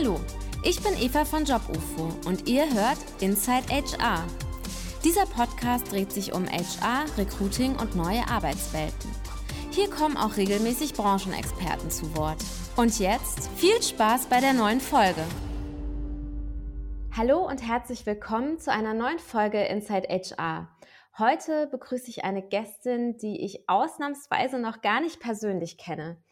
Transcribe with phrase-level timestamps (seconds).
[0.00, 0.20] Hallo,
[0.62, 4.24] ich bin Eva von JobUFO und ihr hört Inside HR.
[5.02, 9.10] Dieser Podcast dreht sich um HR, Recruiting und neue Arbeitswelten.
[9.72, 12.38] Hier kommen auch regelmäßig Branchenexperten zu Wort.
[12.76, 15.24] Und jetzt viel Spaß bei der neuen Folge.
[17.16, 20.68] Hallo und herzlich willkommen zu einer neuen Folge Inside HR.
[21.18, 26.22] Heute begrüße ich eine Gästin, die ich ausnahmsweise noch gar nicht persönlich kenne.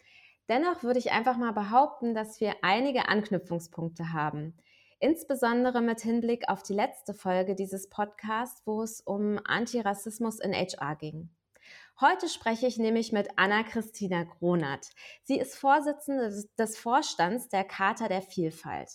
[0.48, 4.55] Dennoch würde ich einfach mal behaupten, dass wir einige Anknüpfungspunkte haben.
[4.98, 10.96] Insbesondere mit Hinblick auf die letzte Folge dieses Podcasts, wo es um Antirassismus in HR
[10.96, 11.30] ging.
[12.00, 14.91] Heute spreche ich nämlich mit Anna-Christina Gronert.
[15.24, 18.91] Sie ist Vorsitzende des Vorstands der Charta der Vielfalt.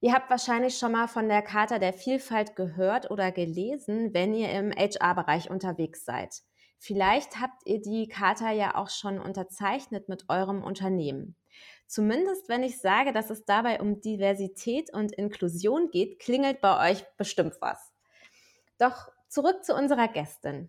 [0.00, 4.50] Ihr habt wahrscheinlich schon mal von der Charta der Vielfalt gehört oder gelesen, wenn ihr
[4.50, 6.42] im HR-Bereich unterwegs seid.
[6.78, 11.36] Vielleicht habt ihr die Charta ja auch schon unterzeichnet mit eurem Unternehmen.
[11.86, 17.04] Zumindest wenn ich sage, dass es dabei um Diversität und Inklusion geht, klingelt bei euch
[17.16, 17.92] bestimmt was.
[18.78, 20.68] Doch zurück zu unserer Gästin.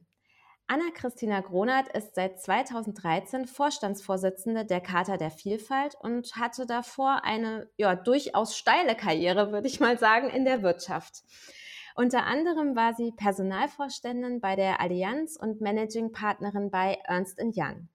[0.69, 7.95] Anna-Christina Gronert ist seit 2013 Vorstandsvorsitzende der Charta der Vielfalt und hatte davor eine ja,
[7.95, 11.23] durchaus steile Karriere, würde ich mal sagen, in der Wirtschaft.
[11.99, 17.89] Unter anderem war sie Personalvorständin bei der Allianz und Managing Partnerin bei Ernst Young.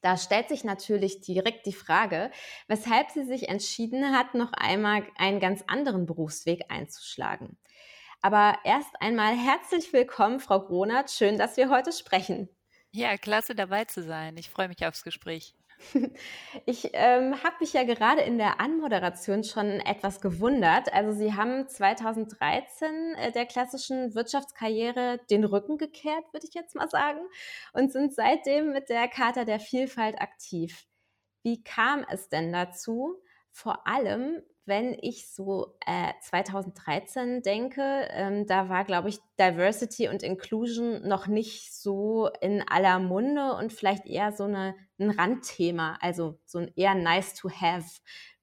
[0.00, 2.30] Da stellt sich natürlich direkt die Frage,
[2.68, 7.58] weshalb sie sich entschieden hat, noch einmal einen ganz anderen Berufsweg einzuschlagen.
[8.22, 11.10] Aber erst einmal herzlich willkommen, Frau Gronert.
[11.10, 12.48] Schön, dass wir heute sprechen.
[12.92, 14.36] Ja, klasse dabei zu sein.
[14.36, 15.56] Ich freue mich aufs Gespräch.
[16.66, 20.92] Ich ähm, habe mich ja gerade in der Anmoderation schon etwas gewundert.
[20.92, 26.88] Also Sie haben 2013 äh, der klassischen Wirtschaftskarriere den Rücken gekehrt, würde ich jetzt mal
[26.88, 27.20] sagen,
[27.72, 30.86] und sind seitdem mit der Charta der Vielfalt aktiv.
[31.42, 33.16] Wie kam es denn dazu?
[33.50, 40.22] Vor allem, wenn ich so äh, 2013 denke, ähm, da war, glaube ich, Diversity und
[40.22, 46.38] Inclusion noch nicht so in aller Munde und vielleicht eher so eine, ein Randthema, also
[46.44, 48.00] so ein eher nice to have.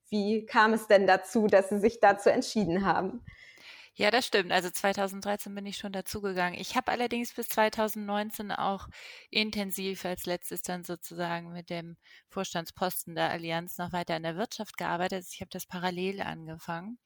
[0.10, 3.24] Wie kam es denn dazu, dass Sie sich dazu entschieden haben?
[4.00, 4.52] Ja, das stimmt.
[4.52, 6.60] Also 2013 bin ich schon dazugegangen.
[6.60, 8.88] Ich habe allerdings bis 2019 auch
[9.32, 11.98] intensiv als letztes dann sozusagen mit dem
[12.30, 15.26] Vorstandsposten der Allianz noch weiter in der Wirtschaft gearbeitet.
[15.32, 17.00] Ich habe das parallel angefangen.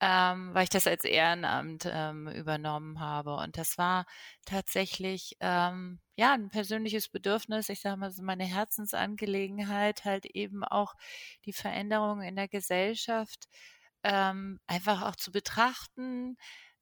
[0.00, 3.36] Ähm, weil ich das als Ehrenamt ähm, übernommen habe.
[3.36, 4.06] Und das war
[4.44, 7.68] tatsächlich ähm, ja ein persönliches Bedürfnis.
[7.70, 10.94] Ich sage mal, so meine Herzensangelegenheit, halt eben auch
[11.46, 13.48] die Veränderungen in der Gesellschaft
[14.06, 16.36] ähm, einfach auch zu betrachten,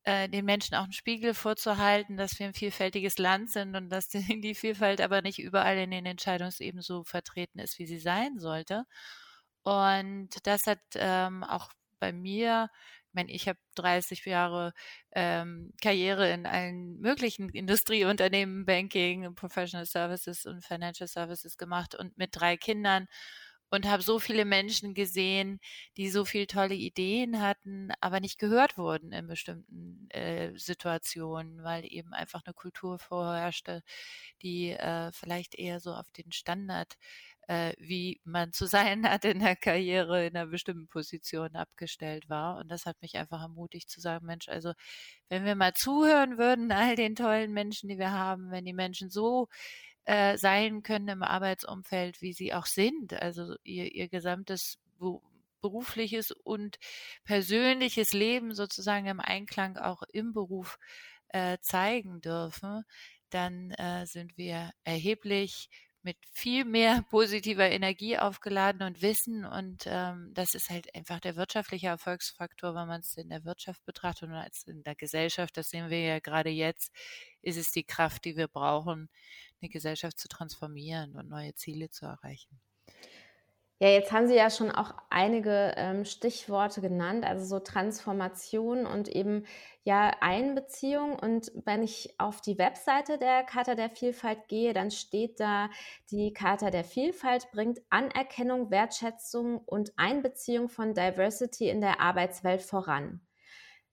[0.05, 4.09] äh, den Menschen auch einen Spiegel vorzuhalten, dass wir ein vielfältiges Land sind und dass
[4.09, 8.39] die, die Vielfalt aber nicht überall in den Entscheidungsebenen so vertreten ist, wie sie sein
[8.39, 8.85] sollte.
[9.63, 12.69] Und das hat ähm, auch bei mir,
[13.09, 14.75] ich meine, ich habe 30 Jahre
[15.13, 22.31] ähm, Karriere in allen möglichen Industrieunternehmen, Banking, Professional Services und Financial Services gemacht und mit
[22.33, 23.07] drei Kindern
[23.75, 25.61] und habe so viele Menschen gesehen,
[25.97, 31.85] die so viele tolle Ideen hatten, aber nicht gehört wurden in bestimmten äh, Situationen, weil
[31.85, 33.83] eben einfach eine Kultur vorherrschte,
[34.43, 36.95] die äh, vielleicht eher so auf den Standard,
[37.49, 42.59] äh, wie man zu sein hat in der Karriere in einer bestimmten Position abgestellt war.
[42.59, 44.73] Und das hat mich einfach ermutigt zu sagen, Mensch, also
[45.29, 49.11] wenn wir mal zuhören würden, all den tollen Menschen, die wir haben, wenn die Menschen
[49.11, 49.49] so
[50.05, 53.15] äh, sein können im Arbeitsumfeld, wie sie auch sind.
[53.15, 54.79] Also ihr, ihr gesamtes
[55.61, 56.79] berufliches und
[57.25, 60.79] persönliches Leben sozusagen im Einklang auch im Beruf
[61.29, 62.85] äh, zeigen dürfen,
[63.31, 65.69] dann äh, sind wir erheblich
[66.05, 69.45] mit viel mehr positiver Energie aufgeladen und Wissen.
[69.45, 73.85] Und ähm, das ist halt einfach der wirtschaftliche Erfolgsfaktor, wenn man es in der Wirtschaft
[73.85, 75.57] betrachtet und als in der Gesellschaft.
[75.57, 76.93] Das sehen wir ja gerade jetzt,
[77.43, 79.09] ist es die Kraft, die wir brauchen,
[79.61, 82.61] eine Gesellschaft zu transformieren und neue Ziele zu erreichen.
[83.81, 89.09] Ja, jetzt haben Sie ja schon auch einige ähm, Stichworte genannt, also so Transformation und
[89.09, 89.47] eben
[89.83, 91.19] ja Einbeziehung.
[91.19, 95.71] Und wenn ich auf die Webseite der Charta der Vielfalt gehe, dann steht da,
[96.13, 103.21] die Charta der Vielfalt bringt Anerkennung, Wertschätzung und Einbeziehung von Diversity in der Arbeitswelt voran.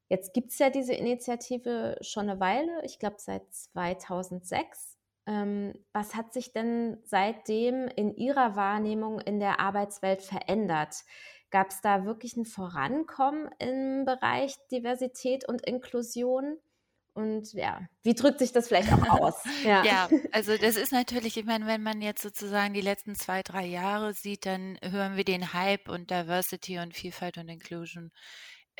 [0.09, 4.90] Jetzt gibt's ja diese Initiative schon eine Weile, ich glaube seit 2006.
[5.27, 11.03] Ähm, was hat sich denn seitdem in Ihrer Wahrnehmung in der Arbeitswelt verändert?
[11.51, 16.57] Gab es da wirklich ein Vorankommen im Bereich Diversität und Inklusion?
[17.13, 19.35] Und ja, wie drückt sich das vielleicht auch aus?
[19.65, 19.83] Ja.
[19.83, 23.65] ja, also das ist natürlich, ich meine, wenn man jetzt sozusagen die letzten zwei, drei
[23.65, 28.11] Jahre sieht, dann hören wir den Hype und Diversity und Vielfalt und Inclusion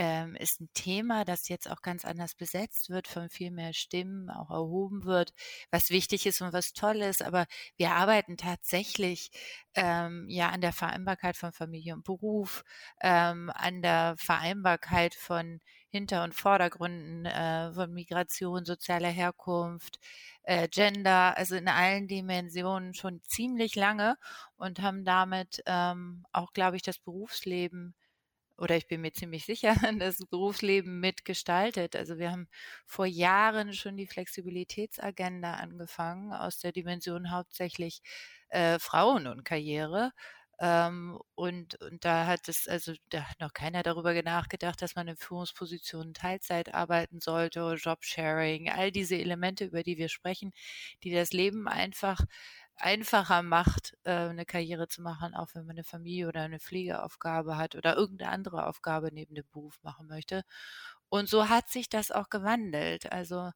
[0.02, 4.32] ähm, ist ein Thema, das jetzt auch ganz anders besetzt wird, von viel mehr Stimmen
[4.32, 5.32] auch erhoben wird,
[5.70, 7.22] was wichtig ist und was toll ist.
[7.22, 7.46] Aber
[7.78, 9.30] wir arbeiten tatsächlich
[9.76, 12.64] ähm, ja an der Vereinbarkeit von Familie und Beruf,
[13.02, 15.60] ähm, an der Vereinbarkeit von
[15.92, 20.00] Hinter- und Vordergründen äh, von Migration, sozialer Herkunft,
[20.44, 24.18] äh, Gender, also in allen Dimensionen schon ziemlich lange
[24.58, 27.94] und haben damit ähm, auch, glaube ich, das Berufsleben
[28.62, 31.96] oder ich bin mir ziemlich sicher, das Berufsleben mitgestaltet.
[31.96, 32.48] Also wir haben
[32.86, 38.02] vor Jahren schon die Flexibilitätsagenda angefangen aus der Dimension hauptsächlich
[38.50, 40.12] äh, Frauen und Karriere.
[40.60, 45.08] Ähm, und, und da hat es, also da hat noch keiner darüber nachgedacht, dass man
[45.08, 50.54] in Führungspositionen Teilzeit arbeiten sollte Jobsharing, all diese Elemente, über die wir sprechen,
[51.04, 52.22] die das Leben einfach
[52.82, 57.58] einfacher macht, äh, eine Karriere zu machen, auch wenn man eine Familie oder eine Pflegeaufgabe
[57.58, 60.44] hat oder irgendeine andere Aufgabe neben dem Beruf machen möchte.
[61.10, 63.12] Und so hat sich das auch gewandelt.
[63.12, 63.52] Also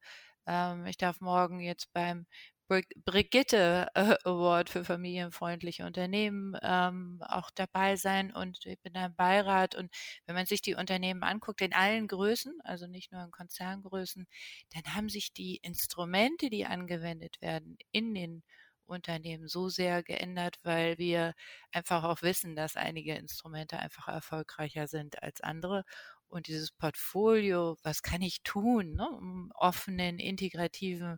[0.48, 2.26] ähm, ich darf morgen jetzt beim
[2.68, 9.16] Brigitte äh, Award für familienfreundliche Unternehmen ähm, auch dabei sein und ich bin da im
[9.16, 9.92] Beirat und
[10.26, 14.26] wenn man sich die Unternehmen anguckt in allen Größen, also nicht nur in Konzerngrößen,
[14.74, 18.44] dann haben sich die Instrumente, die angewendet werden in den
[18.86, 21.34] Unternehmen so sehr geändert, weil wir
[21.72, 25.84] einfach auch wissen, dass einige Instrumente einfach erfolgreicher sind als andere.
[26.28, 31.18] Und dieses Portfolio, was kann ich tun, ne, um offenen, integrativen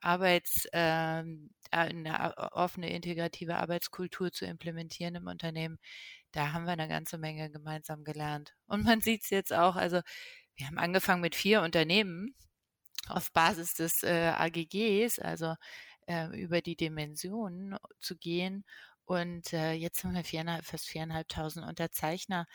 [0.00, 1.24] Arbeits, äh,
[1.70, 5.78] eine offene, integrative Arbeitskultur zu implementieren im Unternehmen,
[6.32, 8.54] da haben wir eine ganze Menge gemeinsam gelernt.
[8.66, 10.00] Und man sieht es jetzt auch, also
[10.56, 12.34] wir haben angefangen mit vier Unternehmen
[13.08, 15.54] auf Basis des äh, AGGs, also
[16.12, 18.64] äh, über die Dimensionen zu gehen.
[19.04, 22.46] Und äh, jetzt haben wir viereinhalb, fast viereinhalbtausend Unterzeichner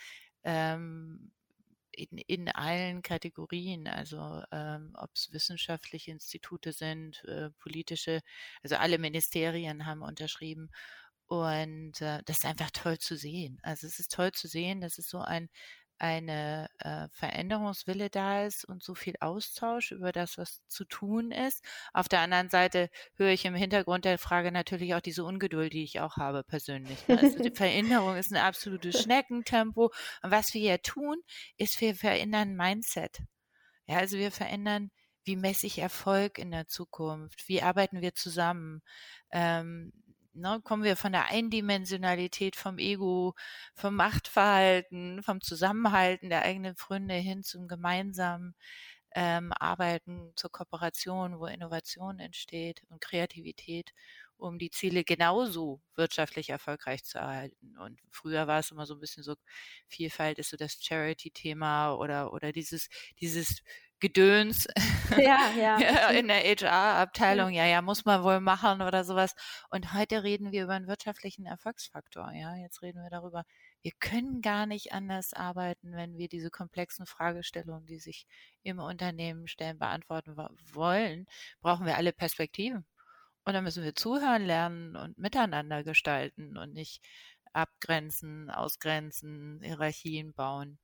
[0.43, 1.31] ähm,
[1.91, 8.21] in, in allen Kategorien, also ähm, ob es wissenschaftliche Institute sind, äh, politische,
[8.63, 10.69] also alle Ministerien haben unterschrieben.
[11.25, 13.59] Und äh, das ist einfach toll zu sehen.
[13.63, 15.49] Also es ist toll zu sehen, dass es so ein
[15.99, 21.63] eine äh, Veränderungswille da ist und so viel Austausch über das, was zu tun ist.
[21.93, 25.83] Auf der anderen Seite höre ich im Hintergrund der Frage natürlich auch diese Ungeduld, die
[25.83, 27.07] ich auch habe persönlich.
[27.07, 27.19] Ne?
[27.19, 29.91] Also die Veränderung ist ein absolutes Schneckentempo.
[30.21, 31.17] Und was wir hier tun,
[31.57, 33.19] ist, wir verändern Mindset.
[33.87, 34.91] Ja, also wir verändern,
[35.23, 37.47] wie messe ich Erfolg in der Zukunft?
[37.47, 38.81] Wie arbeiten wir zusammen?
[39.31, 39.91] Ähm,
[40.39, 43.33] Ne, kommen wir von der Eindimensionalität vom Ego,
[43.73, 48.53] vom Machtverhalten, vom Zusammenhalten der eigenen Freunde hin zum gemeinsamen
[49.15, 53.93] ähm, Arbeiten, zur Kooperation, wo Innovation entsteht und Kreativität,
[54.37, 57.75] um die Ziele genauso wirtschaftlich erfolgreich zu erhalten.
[57.79, 59.35] Und früher war es immer so ein bisschen so,
[59.87, 62.89] Vielfalt ist so das Charity-Thema oder, oder dieses,
[63.19, 63.63] dieses
[63.99, 64.67] Gedöns
[65.17, 66.09] ja, ja.
[66.09, 69.33] in der HR-Abteilung, ja, ja, muss man wohl machen oder sowas.
[69.69, 72.55] Und heute reden wir über einen wirtschaftlichen Erfolgsfaktor, ja.
[72.55, 73.43] Jetzt reden wir darüber,
[73.81, 78.27] wir können gar nicht anders arbeiten, wenn wir diese komplexen Fragestellungen, die sich
[78.63, 80.37] im Unternehmen stellen, beantworten
[80.73, 81.25] wollen,
[81.61, 82.85] brauchen wir alle Perspektiven.
[83.45, 87.01] Und dann müssen wir zuhören lernen und miteinander gestalten und nicht
[87.53, 90.79] abgrenzen, ausgrenzen, Hierarchien bauen.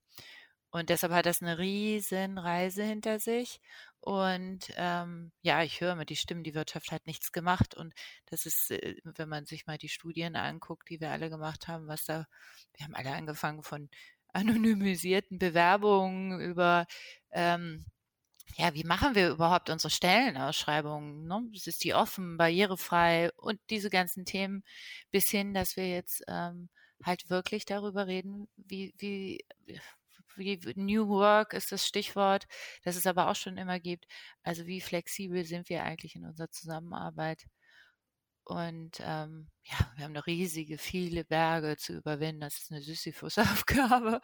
[0.74, 3.62] Und deshalb hat das eine riesen Reise hinter sich.
[4.00, 7.76] Und ähm, ja, ich höre immer die Stimmen, die Wirtschaft hat nichts gemacht.
[7.76, 7.94] Und
[8.26, 11.88] das ist, äh, wenn man sich mal die Studien anguckt, die wir alle gemacht haben,
[11.88, 12.26] was da,
[12.76, 13.88] wir haben alle angefangen von
[14.34, 16.88] anonymisierten Bewerbungen über
[17.32, 17.86] ähm,
[18.58, 21.28] ja, wie machen wir überhaupt unsere Stellenausschreibungen?
[21.28, 21.50] Ne?
[21.54, 24.64] Ist die offen, barrierefrei und diese ganzen Themen
[25.12, 26.70] bis hin, dass wir jetzt ähm,
[27.04, 29.46] halt wirklich darüber reden, wie, wie,
[30.36, 32.48] wie New Work ist das Stichwort,
[32.84, 34.06] das es aber auch schon immer gibt.
[34.44, 37.46] Also wie flexibel sind wir eigentlich in unserer Zusammenarbeit?
[38.46, 42.42] Und ähm, ja, wir haben noch riesige, viele Berge zu überwinden.
[42.42, 44.20] Das ist eine Sisyphus-Aufgabe,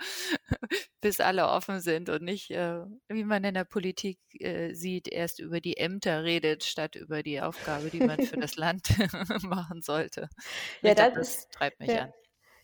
[1.01, 5.39] bis alle offen sind und nicht, äh, wie man in der Politik äh, sieht, erst
[5.39, 8.89] über die Ämter redet, statt über die Aufgabe, die man für das Land
[9.43, 10.27] machen sollte.
[10.81, 12.03] Ja, das, das, treibt mich ja.
[12.03, 12.13] an.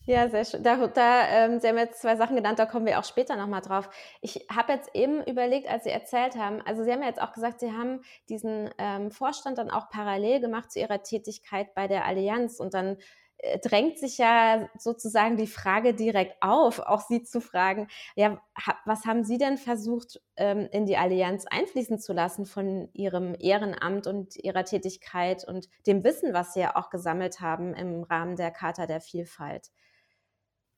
[0.08, 0.62] Ja, sehr schön.
[0.62, 3.62] Da, da ähm, Sie haben jetzt zwei Sachen genannt, da kommen wir auch später nochmal
[3.62, 3.90] drauf.
[4.22, 7.34] Ich habe jetzt eben überlegt, als Sie erzählt haben, also Sie haben ja jetzt auch
[7.34, 12.06] gesagt, Sie haben diesen ähm, Vorstand dann auch parallel gemacht zu Ihrer Tätigkeit bei der
[12.06, 12.98] Allianz und dann
[13.40, 18.40] äh, drängt sich ja sozusagen die Frage direkt auf, auch Sie zu fragen, ja,
[18.86, 24.06] was haben Sie denn versucht, ähm, in die Allianz einfließen zu lassen von Ihrem Ehrenamt
[24.06, 28.52] und Ihrer Tätigkeit und dem Wissen, was Sie ja auch gesammelt haben im Rahmen der
[28.52, 29.72] Charta der Vielfalt?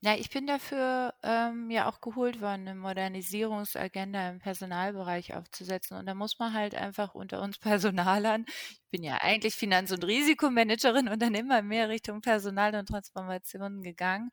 [0.03, 5.97] Ja, ich bin dafür ähm, ja auch geholt worden, eine Modernisierungsagenda im Personalbereich aufzusetzen.
[5.97, 10.03] Und da muss man halt einfach unter uns Personalern, ich bin ja eigentlich Finanz- und
[10.05, 14.29] Risikomanagerin und dann immer mehr Richtung Personal und Transformationen gegangen,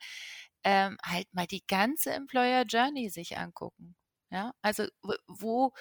[0.64, 3.97] ähm, halt mal die ganze Employer Journey sich angucken.
[4.30, 4.85] Ja, also
[5.28, 5.73] wo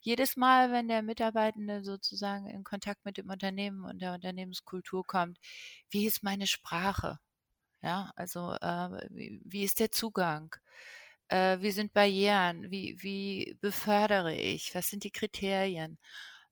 [0.00, 5.38] jedes Mal, wenn der Mitarbeitende sozusagen in Kontakt mit dem Unternehmen und der Unternehmenskultur kommt,
[5.90, 7.18] wie ist meine Sprache?
[7.82, 10.54] Ja, also äh, wie, ist der Zugang?
[11.28, 12.70] Äh, wie sind Barrieren?
[12.70, 14.74] Wie, wie befördere ich?
[14.74, 15.98] Was sind die Kriterien?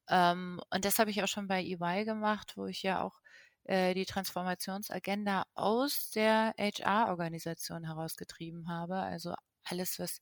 [0.09, 3.21] Ähm, und das habe ich auch schon bei EY gemacht, wo ich ja auch
[3.65, 8.97] äh, die Transformationsagenda aus der HR-Organisation herausgetrieben habe.
[8.97, 9.35] Also
[9.65, 10.21] alles, was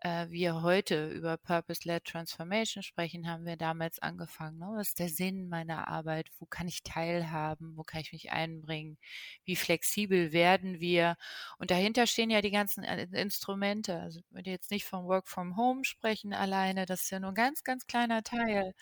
[0.00, 4.58] äh, wir heute über Purpose-Led Transformation sprechen, haben wir damals angefangen.
[4.58, 4.70] Ne?
[4.76, 6.28] Was ist der Sinn meiner Arbeit?
[6.38, 7.76] Wo kann ich teilhaben?
[7.76, 8.98] Wo kann ich mich einbringen?
[9.44, 11.16] Wie flexibel werden wir?
[11.58, 14.00] Und dahinter stehen ja die ganzen äh, Instrumente.
[14.00, 17.30] Also ich würde jetzt nicht vom Work from Home sprechen alleine, das ist ja nur
[17.32, 18.74] ein ganz, ganz kleiner Teil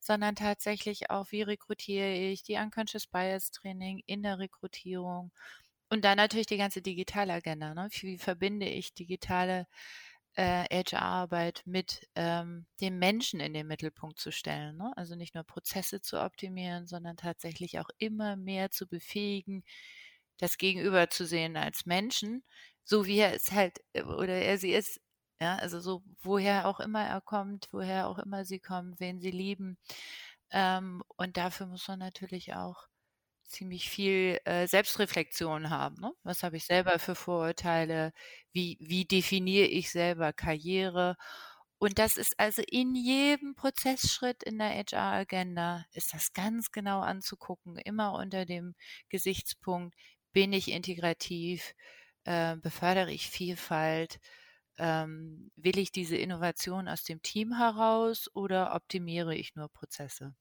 [0.00, 5.32] sondern tatsächlich auch, wie rekrutiere ich, die Unconscious Bias Training in der Rekrutierung
[5.90, 7.74] und dann natürlich die ganze Digitalagenda.
[7.74, 7.88] Ne?
[8.00, 9.66] Wie verbinde ich digitale
[10.38, 14.76] äh, HR-Arbeit mit ähm, dem Menschen in den Mittelpunkt zu stellen.
[14.76, 14.92] Ne?
[14.96, 19.64] Also nicht nur Prozesse zu optimieren, sondern tatsächlich auch immer mehr zu befähigen,
[20.38, 22.44] das Gegenüber zu sehen als Menschen,
[22.84, 25.00] so wie er es halt äh, oder er sie ist.
[25.40, 29.30] Ja, also so woher auch immer er kommt, woher auch immer sie kommen, wen sie
[29.32, 29.78] lieben.
[30.52, 32.88] Ähm, und dafür muss man natürlich auch
[33.48, 35.96] ziemlich viel äh, Selbstreflexion haben.
[36.00, 36.12] Ne?
[36.22, 38.12] Was habe ich selber für Vorurteile?
[38.52, 41.16] Wie, wie definiere ich selber Karriere?
[41.78, 47.76] Und das ist also in jedem Prozessschritt in der HR-Agenda, ist das ganz genau anzugucken,
[47.78, 48.74] immer unter dem
[49.08, 49.94] Gesichtspunkt,
[50.32, 51.74] bin ich integrativ,
[52.24, 54.18] äh, befördere ich Vielfalt,
[54.78, 60.34] ähm, will ich diese Innovation aus dem Team heraus oder optimiere ich nur Prozesse?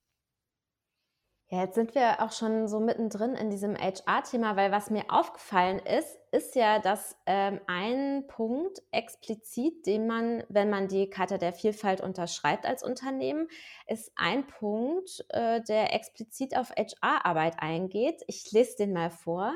[1.50, 5.80] Ja, jetzt sind wir auch schon so mittendrin in diesem HR-Thema, weil was mir aufgefallen
[5.80, 11.54] ist, ist ja, dass ähm, ein Punkt explizit, den man, wenn man die Karte der
[11.54, 13.48] Vielfalt unterschreibt als Unternehmen,
[13.88, 18.24] ist ein Punkt, äh, der explizit auf HR-Arbeit eingeht.
[18.28, 19.56] Ich lese den mal vor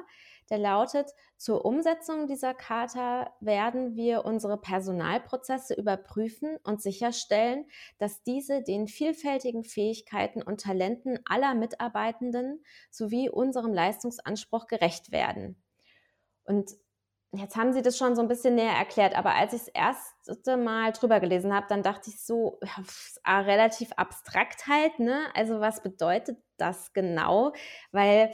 [0.51, 7.65] der lautet, zur Umsetzung dieser Charta werden wir unsere Personalprozesse überprüfen und sicherstellen,
[7.97, 15.59] dass diese den vielfältigen Fähigkeiten und Talenten aller Mitarbeitenden sowie unserem Leistungsanspruch gerecht werden.
[16.43, 16.71] Und
[17.33, 20.57] Jetzt haben Sie das schon so ein bisschen näher erklärt, aber als ich das erste
[20.57, 22.59] Mal drüber gelesen habe, dann dachte ich so,
[23.25, 25.27] ja, relativ abstrakt halt, ne?
[25.33, 27.53] Also was bedeutet das genau?
[27.93, 28.31] Weil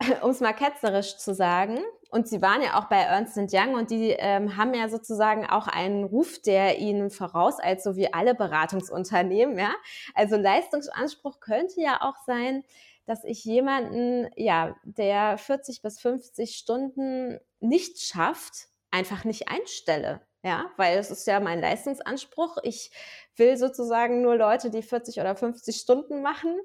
[0.22, 3.90] um es mal ketzerisch zu sagen, und sie waren ja auch bei Ernst Young und
[3.90, 9.58] die ähm, haben ja sozusagen auch einen Ruf, der ihnen vorauseilt, so wie alle Beratungsunternehmen,
[9.58, 9.74] ja.
[10.14, 12.64] Also Leistungsanspruch könnte ja auch sein,
[13.04, 20.20] dass ich jemanden, ja, der 40 bis 50 Stunden nicht schafft, einfach nicht einstelle.
[20.44, 22.58] Ja, weil es ist ja mein Leistungsanspruch.
[22.62, 22.92] Ich
[23.36, 26.56] will sozusagen nur Leute, die 40 oder 50 Stunden machen.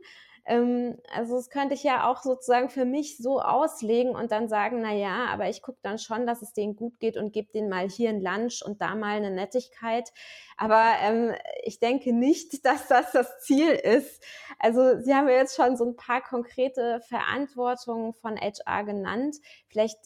[0.45, 4.81] Ähm, also das könnte ich ja auch sozusagen für mich so auslegen und dann sagen,
[4.81, 7.69] na ja, aber ich gucke dann schon, dass es denen gut geht und gebe denen
[7.69, 10.11] mal hier ein Lunch und da mal eine Nettigkeit.
[10.57, 11.33] Aber ähm,
[11.63, 14.23] ich denke nicht, dass das das Ziel ist.
[14.59, 19.37] Also Sie haben ja jetzt schon so ein paar konkrete Verantwortungen von HR genannt.
[19.67, 19.97] Vielleicht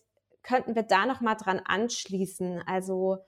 [0.43, 2.63] könnten wir da noch mal dran anschließen.
[2.65, 3.19] Also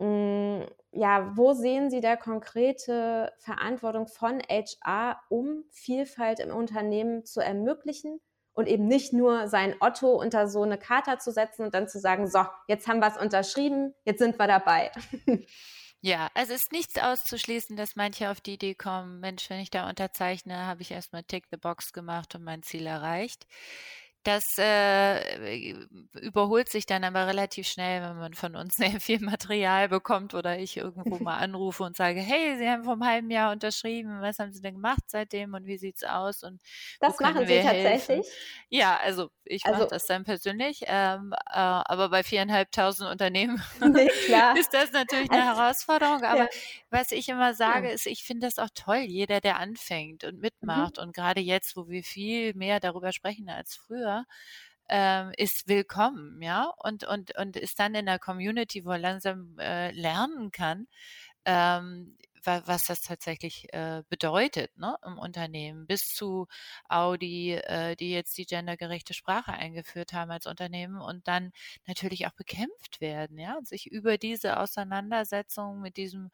[0.00, 0.62] Mm,
[0.92, 8.20] ja, wo sehen Sie da konkrete Verantwortung von HR, um Vielfalt im Unternehmen zu ermöglichen
[8.52, 12.00] und eben nicht nur sein Otto unter so eine Charta zu setzen und dann zu
[12.00, 14.90] sagen, so, jetzt haben wir es unterschrieben, jetzt sind wir dabei.
[16.02, 19.68] Ja, also es ist nichts auszuschließen, dass manche auf die Idee kommen, Mensch, wenn ich
[19.68, 23.46] da unterzeichne, habe ich erstmal Tick the Box gemacht und mein Ziel erreicht.
[24.22, 25.72] Das äh,
[26.20, 30.58] überholt sich dann aber relativ schnell, wenn man von uns sehr viel Material bekommt oder
[30.58, 34.38] ich irgendwo mal anrufe und sage, hey, Sie haben vor einem halben Jahr unterschrieben, was
[34.38, 36.60] haben Sie denn gemacht seitdem und wie sieht's aus und
[37.00, 38.26] das machen Sie tatsächlich?
[38.68, 44.08] Ja, also ich also, mache das dann persönlich, ähm, äh, aber bei viereinhalbtausend Unternehmen nee,
[44.58, 46.22] ist das natürlich eine also, Herausforderung.
[46.22, 46.48] Aber ja.
[46.90, 47.94] was ich immer sage, ja.
[47.94, 50.40] ist, ich finde das auch toll, jeder, der anfängt und mhm.
[50.40, 51.04] mitmacht mhm.
[51.04, 54.09] und gerade jetzt, wo wir viel mehr darüber sprechen als früher,
[54.88, 59.56] ähm, ist willkommen, ja, und, und, und ist dann in der Community, wo er langsam
[59.58, 60.88] äh, lernen kann,
[61.44, 66.46] ähm, was das tatsächlich äh, bedeutet ne, im Unternehmen, bis zu
[66.88, 71.52] Audi, äh, die jetzt die gendergerechte Sprache eingeführt haben als Unternehmen und dann
[71.86, 76.30] natürlich auch bekämpft werden, ja, und sich über diese Auseinandersetzung mit diesem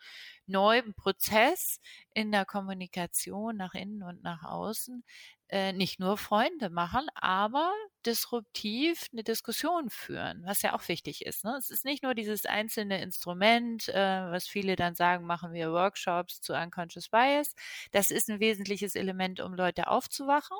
[0.46, 1.80] neuen Prozess
[2.14, 5.04] in der Kommunikation nach innen und nach außen
[5.48, 7.72] äh, nicht nur Freunde machen, aber
[8.04, 11.44] disruptiv eine Diskussion führen, was ja auch wichtig ist.
[11.44, 11.56] Ne?
[11.58, 16.40] Es ist nicht nur dieses einzelne Instrument, äh, was viele dann sagen, machen wir Workshops
[16.40, 17.54] zu Unconscious Bias.
[17.92, 20.56] Das ist ein wesentliches Element, um Leute aufzuwachen,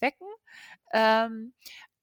[0.00, 0.28] wecken.
[0.92, 1.52] Ähm,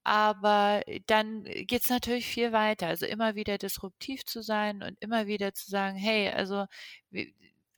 [0.04, 2.88] aber dann geht es natürlich viel weiter.
[2.88, 6.66] Also immer wieder disruptiv zu sein und immer wieder zu sagen, hey, also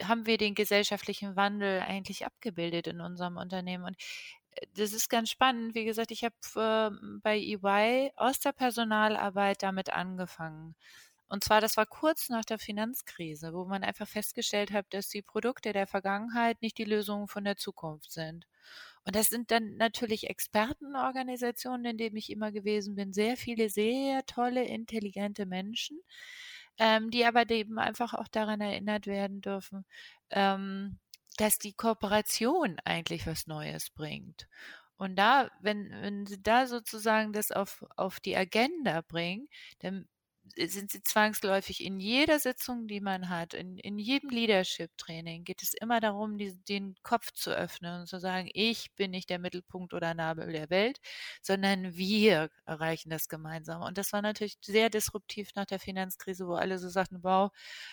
[0.04, 3.84] haben wir den gesellschaftlichen Wandel eigentlich abgebildet in unserem Unternehmen?
[3.86, 3.98] Und
[4.76, 5.76] das ist ganz spannend.
[5.76, 10.76] Wie gesagt, ich habe äh, bei EY aus der Personalarbeit damit angefangen.
[11.30, 15.22] Und zwar, das war kurz nach der Finanzkrise, wo man einfach festgestellt hat, dass die
[15.22, 18.48] Produkte der Vergangenheit nicht die Lösungen von der Zukunft sind.
[19.06, 24.26] Und das sind dann natürlich Expertenorganisationen, in denen ich immer gewesen bin, sehr viele sehr
[24.26, 26.00] tolle, intelligente Menschen,
[26.80, 29.86] ähm, die aber eben einfach auch daran erinnert werden dürfen,
[30.32, 30.98] ähm,
[31.40, 34.48] dass die Kooperation eigentlich was Neues bringt.
[34.98, 39.48] Und da, wenn, wenn sie da sozusagen das auf, auf die Agenda bringen,
[39.80, 40.10] dann
[40.56, 45.74] sind sie zwangsläufig in jeder Sitzung, die man hat, in, in jedem Leadership-Training geht es
[45.74, 49.94] immer darum, die, den Kopf zu öffnen und zu sagen, ich bin nicht der Mittelpunkt
[49.94, 51.00] oder Nabel der Welt,
[51.42, 53.82] sondern wir erreichen das gemeinsam.
[53.82, 57.52] Und das war natürlich sehr disruptiv nach der Finanzkrise, wo alle so sagten, wow,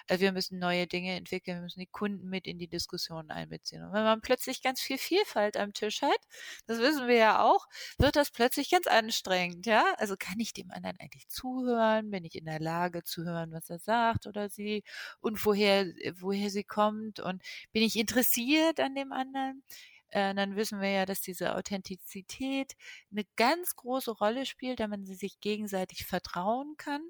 [0.09, 3.85] äh, wir müssen neue Dinge entwickeln, wir müssen die Kunden mit in die Diskussion einbeziehen.
[3.85, 6.19] Und wenn man plötzlich ganz viel Vielfalt am Tisch hat,
[6.67, 7.67] das wissen wir ja auch,
[7.99, 9.85] wird das plötzlich ganz anstrengend, ja?
[9.99, 13.71] Also kann ich dem anderen eigentlich zuhören, bin ich in der Lage zu hören, was
[13.71, 14.85] er sagt oder sie
[15.21, 15.87] und woher,
[16.19, 19.63] woher sie kommt und bin ich interessiert an dem anderen?
[20.11, 22.75] Äh, dann wissen wir ja, dass diese Authentizität
[23.11, 27.03] eine ganz große Rolle spielt, da man sie sich gegenseitig vertrauen kann.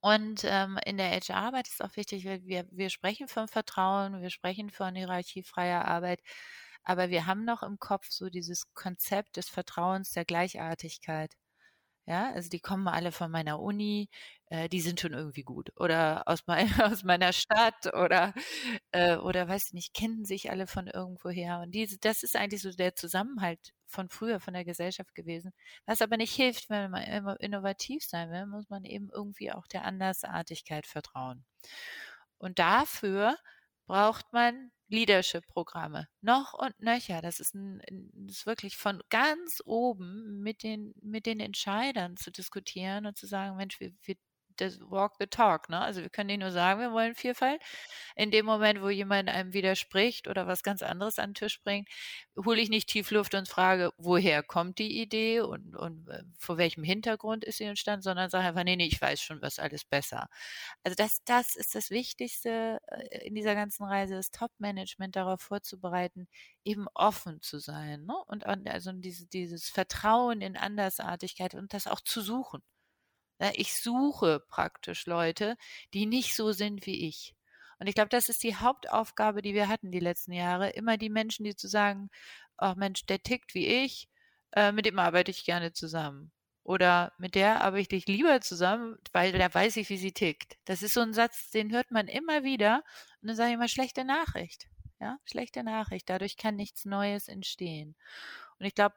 [0.00, 4.70] Und ähm, in der HR-Arbeit ist auch wichtig, wir, wir sprechen von Vertrauen, wir sprechen
[4.70, 6.20] von hierarchiefreier Arbeit,
[6.82, 11.34] aber wir haben noch im Kopf so dieses Konzept des Vertrauens der Gleichartigkeit.
[12.06, 14.10] Ja, also die kommen alle von meiner Uni,
[14.46, 15.70] äh, die sind schon irgendwie gut.
[15.76, 18.34] Oder aus, mein, aus meiner Stadt oder,
[18.92, 21.60] äh, oder weiß nicht, kennen sich alle von irgendwoher.
[21.60, 25.52] Und diese, das ist eigentlich so der Zusammenhalt von früher, von der Gesellschaft gewesen.
[25.86, 29.66] Was aber nicht hilft, wenn man immer innovativ sein will, muss man eben irgendwie auch
[29.66, 31.44] der Andersartigkeit vertrauen.
[32.38, 33.36] Und dafür
[33.86, 36.08] braucht man Leadership-Programme.
[36.20, 37.20] Noch und nöcher.
[37.20, 37.80] Das ist, ein,
[38.28, 43.56] ist wirklich von ganz oben mit den, mit den Entscheidern zu diskutieren und zu sagen,
[43.56, 44.16] Mensch, wir, wir
[44.60, 45.68] das Walk the Talk.
[45.68, 45.80] Ne?
[45.80, 47.60] Also wir können nicht nur sagen, wir wollen Vielfalt.
[48.16, 51.88] In dem Moment, wo jemand einem widerspricht oder was ganz anderes an den Tisch bringt,
[52.36, 56.58] hole ich nicht tief Luft und frage, woher kommt die Idee und, und äh, vor
[56.58, 59.84] welchem Hintergrund ist sie entstanden, sondern sage einfach, nee, nee, ich weiß schon, was alles
[59.84, 60.28] besser.
[60.82, 66.28] Also das, das ist das Wichtigste äh, in dieser ganzen Reise, das Top-Management darauf vorzubereiten,
[66.64, 68.04] eben offen zu sein.
[68.04, 68.14] Ne?
[68.26, 72.62] Und also diese, dieses Vertrauen in Andersartigkeit und das auch zu suchen.
[73.54, 75.56] Ich suche praktisch Leute,
[75.92, 77.34] die nicht so sind wie ich.
[77.78, 80.70] Und ich glaube, das ist die Hauptaufgabe, die wir hatten die letzten Jahre.
[80.70, 82.10] Immer die Menschen, die zu sagen,
[82.56, 84.08] ach Mensch, der tickt wie ich,
[84.52, 86.32] äh, mit dem arbeite ich gerne zusammen.
[86.62, 90.56] Oder mit der arbeite ich lieber zusammen, weil da weiß ich, wie sie tickt.
[90.64, 92.82] Das ist so ein Satz, den hört man immer wieder.
[93.20, 94.68] Und dann sage ich immer, schlechte Nachricht.
[94.98, 96.08] Ja, schlechte Nachricht.
[96.08, 97.96] Dadurch kann nichts Neues entstehen.
[98.58, 98.94] Und ich glaube,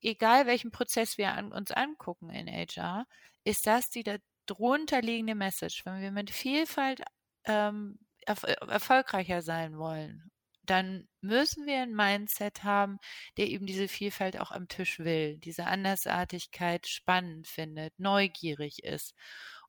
[0.00, 3.06] egal welchen Prozess wir an, uns angucken in HR,
[3.44, 4.04] ist das die
[4.46, 5.84] darunter liegende Message.
[5.84, 7.02] Wenn wir mit Vielfalt
[7.44, 10.30] ähm, erf erfolgreicher sein wollen,
[10.62, 12.98] dann müssen wir ein Mindset haben,
[13.36, 19.14] der eben diese Vielfalt auch am Tisch will, diese Andersartigkeit spannend findet, neugierig ist,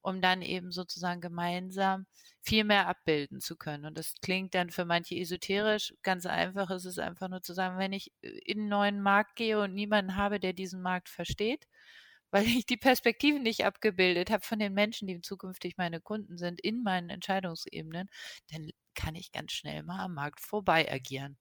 [0.02, 2.06] um dann eben sozusagen gemeinsam
[2.42, 3.86] viel mehr abbilden zu können.
[3.86, 5.94] Und das klingt dann für manche esoterisch.
[6.02, 9.60] Ganz einfach ist es einfach nur zu sagen, wenn ich in einen neuen Markt gehe
[9.60, 11.68] und niemanden habe, der diesen Markt versteht,
[12.32, 16.62] weil ich die Perspektiven nicht abgebildet habe von den Menschen, die zukünftig meine Kunden sind,
[16.62, 18.10] in meinen Entscheidungsebenen,
[18.52, 21.38] dann kann ich ganz schnell mal am Markt vorbei agieren.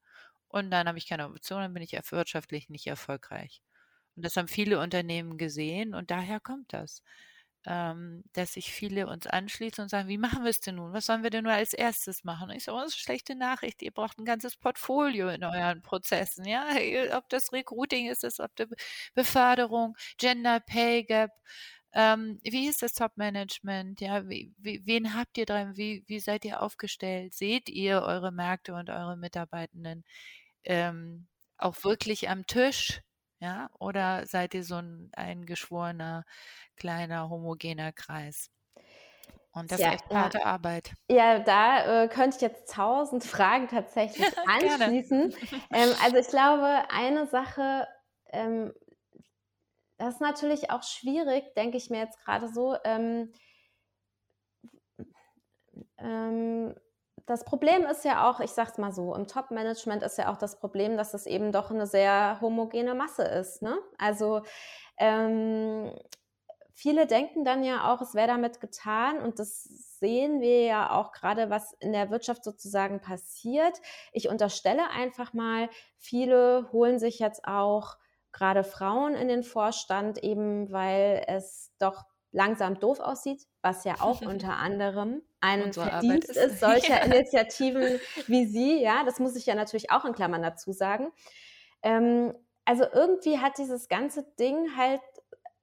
[0.49, 3.63] Und dann habe ich keine Option, dann bin ich wirtschaftlich nicht erfolgreich.
[4.17, 7.03] Und das haben viele Unternehmen gesehen und daher kommt das.
[7.67, 10.93] Ähm, dass sich viele uns anschließen und sagen, wie machen wir es denn nun?
[10.93, 12.51] Was sollen wir denn nur als erstes machen?
[12.51, 13.83] Und ich sage, oh, das ist eine schlechte Nachricht.
[13.83, 16.47] Ihr braucht ein ganzes Portfolio in euren Prozessen.
[16.47, 16.67] Ja,
[17.17, 18.67] ob das Recruiting ist, ist ob die
[19.15, 21.33] Beförderung, Gender Pay Gap.
[21.93, 24.01] Ähm, wie ist das Top-Management?
[24.01, 25.77] Ja, wie, wie, wen habt ihr drin?
[25.77, 27.35] Wie, wie seid ihr aufgestellt?
[27.35, 30.05] Seht ihr eure Märkte und eure Mitarbeitenden
[30.65, 31.27] ähm,
[31.59, 33.03] auch wirklich am Tisch?
[33.41, 36.25] Ja, oder seid ihr so ein eingeschworener,
[36.77, 38.51] kleiner, homogener Kreis?
[39.53, 40.45] Und das ja, ist echt harte ja.
[40.45, 40.93] Arbeit.
[41.09, 45.35] Ja, da äh, könnte ich jetzt tausend Fragen tatsächlich anschließen.
[45.73, 47.89] ähm, also ich glaube, eine Sache,
[48.27, 48.73] ähm,
[49.97, 52.77] das ist natürlich auch schwierig, denke ich mir jetzt gerade so.
[52.85, 53.33] Ähm,
[55.99, 56.75] ähm
[57.31, 60.59] das Problem ist ja auch, ich sag's mal so, im Top-Management ist ja auch das
[60.59, 63.63] Problem, dass es eben doch eine sehr homogene Masse ist.
[63.63, 63.79] Ne?
[63.99, 64.43] Also
[64.99, 65.95] ähm,
[66.73, 69.63] viele denken dann ja auch, es wäre damit getan und das
[70.01, 73.81] sehen wir ja auch gerade, was in der Wirtschaft sozusagen passiert.
[74.13, 77.97] Ich unterstelle einfach mal, viele holen sich jetzt auch
[78.33, 84.23] gerade Frauen in den Vorstand, eben weil es doch langsam doof aussieht, was ja auch
[84.23, 87.05] unter anderem ein Verdienst ist, ist solcher ja.
[87.05, 88.81] Initiativen wie Sie.
[88.81, 91.13] Ja, das muss ich ja natürlich auch in Klammern dazu sagen.
[91.83, 95.01] Ähm, also irgendwie hat dieses ganze Ding halt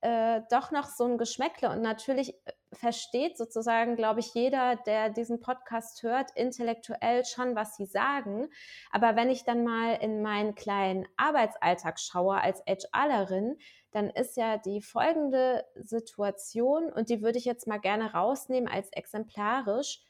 [0.02, 5.10] äh, doch noch so ein Geschmäckle und natürlich äh, versteht sozusagen, glaube ich, jeder, der
[5.10, 8.50] diesen Podcast hört, intellektuell schon, was sie sagen.
[8.92, 13.58] Aber wenn ich dann mal in meinen kleinen Arbeitsalltag schaue als HRlerin,
[13.92, 18.90] dann ist ja die folgende Situation, und die würde ich jetzt mal gerne rausnehmen als
[18.92, 20.02] exemplarisch,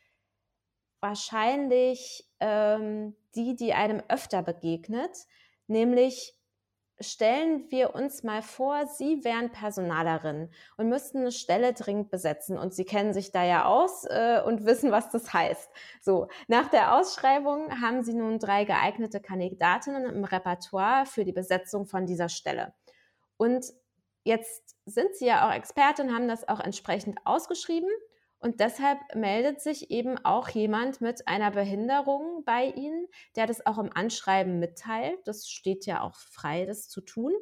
[1.00, 5.26] wahrscheinlich ähm, die, die einem öfter begegnet,
[5.68, 6.37] nämlich
[7.00, 12.74] stellen wir uns mal vor, Sie wären Personalerin und müssten eine Stelle dringend besetzen und
[12.74, 15.70] Sie kennen sich da ja aus äh, und wissen, was das heißt.
[16.02, 21.86] So, nach der Ausschreibung haben Sie nun drei geeignete Kandidatinnen im Repertoire für die Besetzung
[21.86, 22.74] von dieser Stelle.
[23.38, 23.66] Und
[24.24, 27.90] jetzt sind Sie ja auch Expertin, haben das auch entsprechend ausgeschrieben
[28.39, 33.80] und deshalb meldet sich eben auch jemand mit einer Behinderung bei Ihnen, der das auch
[33.80, 35.19] im Anschreiben mitteilt.
[35.26, 37.34] Das steht ja auch frei, das zu tun.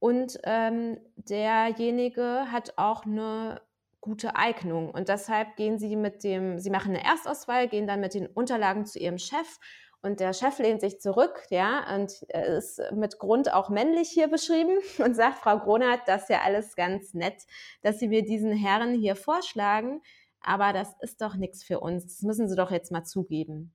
[0.00, 3.62] Und ähm, derjenige hat auch eine
[4.00, 4.90] gute Eignung.
[4.90, 8.84] Und deshalb gehen Sie mit dem, Sie machen eine Erstauswahl, gehen dann mit den Unterlagen
[8.84, 9.58] zu Ihrem Chef
[10.06, 14.78] und der Chef lehnt sich zurück, ja, und ist mit Grund auch männlich hier beschrieben
[15.04, 17.42] und sagt, Frau Gronert, das ist ja alles ganz nett,
[17.82, 20.00] dass Sie mir diesen Herren hier vorschlagen,
[20.40, 22.06] aber das ist doch nichts für uns.
[22.06, 23.74] Das müssen Sie doch jetzt mal zugeben.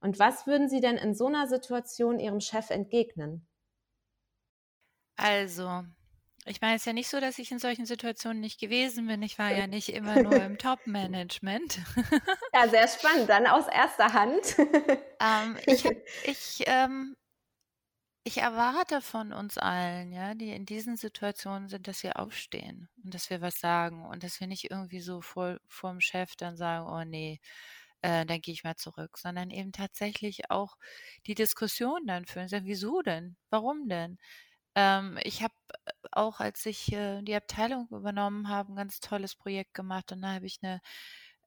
[0.00, 3.46] Und was würden Sie denn in so einer Situation Ihrem Chef entgegnen?
[5.16, 5.84] Also,
[6.46, 9.22] ich meine, es ist ja nicht so, dass ich in solchen Situationen nicht gewesen bin.
[9.22, 11.80] Ich war ja nicht immer nur im Top-Management.
[12.52, 13.28] Ja, sehr spannend.
[13.28, 14.56] Dann aus erster Hand.
[15.20, 15.84] Ähm, ich,
[16.24, 17.14] ich, ähm,
[18.24, 23.14] ich erwarte von uns allen, ja, die in diesen Situationen sind, dass wir aufstehen und
[23.14, 26.56] dass wir was sagen und dass wir nicht irgendwie so vor, vor dem Chef dann
[26.56, 27.40] sagen, oh nee,
[28.02, 30.76] äh, dann gehe ich mal zurück, sondern eben tatsächlich auch
[31.26, 32.48] die Diskussion dann führen.
[32.48, 33.36] Sagen, wieso denn?
[33.50, 34.18] Warum denn?
[34.80, 35.54] Ähm, ich habe
[35.86, 40.22] äh, auch, als ich äh, die Abteilung übernommen habe, ein ganz tolles Projekt gemacht und
[40.22, 40.80] da habe ich eine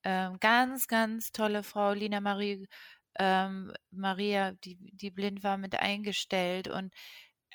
[0.04, 2.68] ähm, ganz, ganz tolle Frau, Lina Marie
[3.20, 6.94] ähm, Maria, die, die blind war, mit eingestellt und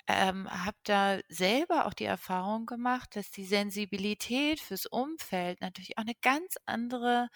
[0.07, 6.03] ähm, habe da selber auch die Erfahrung gemacht, dass die Sensibilität fürs Umfeld natürlich auch
[6.03, 7.29] eine ganz andere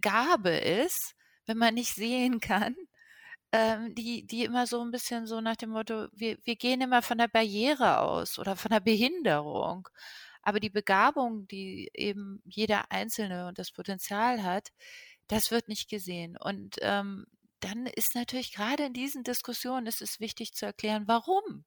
[0.00, 1.14] Gabe ist,
[1.46, 2.76] wenn man nicht sehen kann,
[3.52, 7.02] ähm, die, die immer so ein bisschen so nach dem Motto, wir, wir gehen immer
[7.02, 9.88] von der Barriere aus oder von der Behinderung.
[10.42, 14.70] Aber die Begabung, die eben jeder Einzelne und das Potenzial hat,
[15.28, 16.36] das wird nicht gesehen.
[16.36, 17.26] Und ähm,
[17.60, 21.64] dann ist natürlich gerade in diesen Diskussionen ist es wichtig zu erklären, warum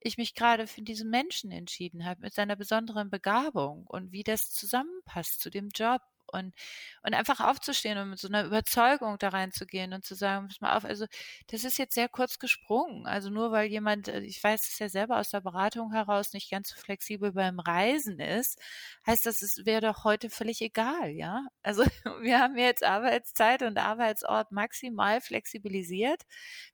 [0.00, 4.50] ich mich gerade für diesen Menschen entschieden habe mit seiner besonderen Begabung und wie das
[4.50, 6.00] zusammenpasst zu dem Job
[6.32, 6.54] und,
[7.02, 10.76] und einfach aufzustehen und mit so einer Überzeugung da reinzugehen und zu sagen, pass mal
[10.76, 11.06] auf, also
[11.48, 13.06] das ist jetzt sehr kurz gesprungen.
[13.06, 16.50] Also nur weil jemand, äh, ich weiß es ja selber aus der Beratung heraus, nicht
[16.50, 18.58] ganz so flexibel beim Reisen ist,
[19.06, 21.46] heißt das, es wäre doch heute völlig egal, ja.
[21.62, 21.84] Also
[22.22, 26.22] wir haben jetzt Arbeitszeit und Arbeitsort maximal flexibilisiert.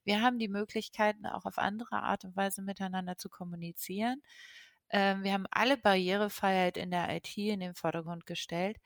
[0.05, 4.23] Wir haben die Möglichkeiten auch auf andere Art und Weise miteinander zu kommunizieren.
[4.91, 8.79] Ähm, wir haben alle Barrierefreiheit in der IT in den Vordergrund gestellt.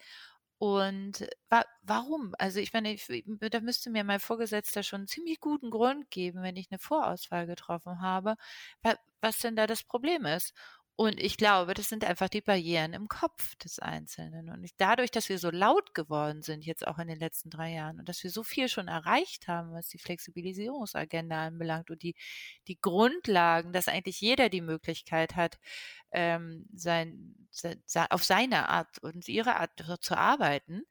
[0.62, 2.34] Und wa warum?
[2.38, 3.08] Also ich meine, ich,
[3.50, 7.46] da müsste mir mein Vorgesetzter schon einen ziemlich guten Grund geben, wenn ich eine Vorauswahl
[7.48, 8.36] getroffen habe,
[8.82, 10.54] wa was denn da das Problem ist.
[10.96, 14.50] Und ich glaube, das sind einfach die Barrieren im Kopf des Einzelnen.
[14.50, 17.98] Und dadurch, dass wir so laut geworden sind, jetzt auch in den letzten drei Jahren,
[17.98, 22.14] und dass wir so viel schon erreicht haben, was die Flexibilisierungsagenda anbelangt und die,
[22.68, 25.58] die Grundlagen, dass eigentlich jeder die Möglichkeit hat,
[26.12, 29.70] ähm, sein, sein, auf seine Art und ihre Art
[30.02, 30.82] zu arbeiten,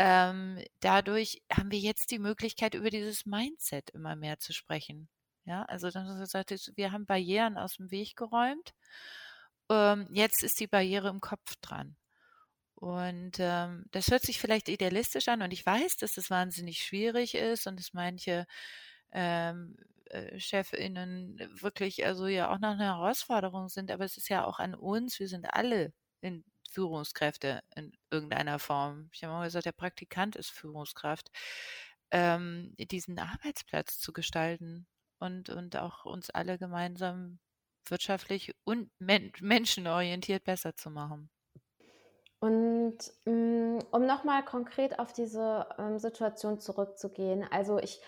[0.00, 5.08] ähm, dadurch haben wir jetzt die Möglichkeit, über dieses Mindset immer mehr zu sprechen.
[5.44, 8.74] Ja, also dann gesagt, wir haben Barrieren aus dem Weg geräumt
[9.70, 11.96] ähm, jetzt ist die Barriere im Kopf dran.
[12.74, 17.34] Und ähm, das hört sich vielleicht idealistisch an und ich weiß, dass das wahnsinnig schwierig
[17.34, 18.46] ist und dass manche
[19.12, 19.76] ähm,
[20.06, 24.60] äh, ChefInnen wirklich also ja auch noch eine Herausforderung sind, aber es ist ja auch
[24.60, 29.10] an uns, wir sind alle in Führungskräfte in irgendeiner Form.
[29.12, 31.30] Ich habe mal gesagt, der Praktikant ist Führungskraft,
[32.12, 34.86] ähm, diesen Arbeitsplatz zu gestalten
[35.18, 37.40] und, und auch uns alle gemeinsam
[37.90, 41.30] wirtschaftlich und men menschenorientiert besser zu machen.
[42.40, 48.00] Und mm, um nochmal konkret auf diese ähm, Situation zurückzugehen, also ich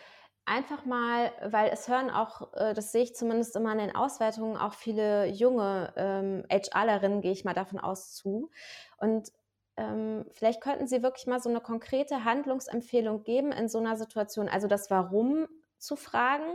[0.44, 4.56] einfach mal, weil es hören auch, äh, das sehe ich zumindest immer in den Auswertungen,
[4.56, 8.50] auch viele junge ähm, HRlerinnen, gehe ich mal davon aus, zu.
[8.98, 9.30] Und
[9.76, 14.48] ähm, vielleicht könnten Sie wirklich mal so eine konkrete Handlungsempfehlung geben in so einer Situation,
[14.48, 15.46] also das Warum
[15.78, 16.52] zu fragen,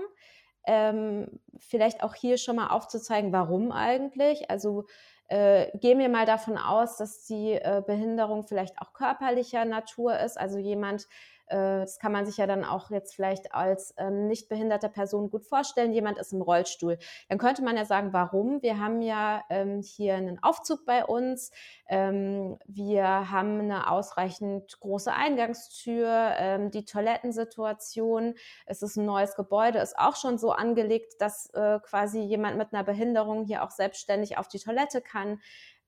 [0.67, 4.49] ähm, vielleicht auch hier schon mal aufzuzeigen, warum eigentlich.
[4.49, 4.85] Also
[5.27, 10.37] äh, gehen wir mal davon aus, dass die äh, Behinderung vielleicht auch körperlicher Natur ist.
[10.39, 11.07] Also jemand
[11.47, 15.45] das kann man sich ja dann auch jetzt vielleicht als ähm, nicht behinderte Person gut
[15.45, 15.93] vorstellen.
[15.93, 16.97] Jemand ist im Rollstuhl.
[17.29, 18.61] Dann könnte man ja sagen, warum?
[18.61, 21.51] Wir haben ja ähm, hier einen Aufzug bei uns.
[21.87, 26.33] Ähm, wir haben eine ausreichend große Eingangstür.
[26.37, 31.79] Ähm, die Toilettensituation, es ist ein neues Gebäude, ist auch schon so angelegt, dass äh,
[31.81, 35.39] quasi jemand mit einer Behinderung hier auch selbstständig auf die Toilette kann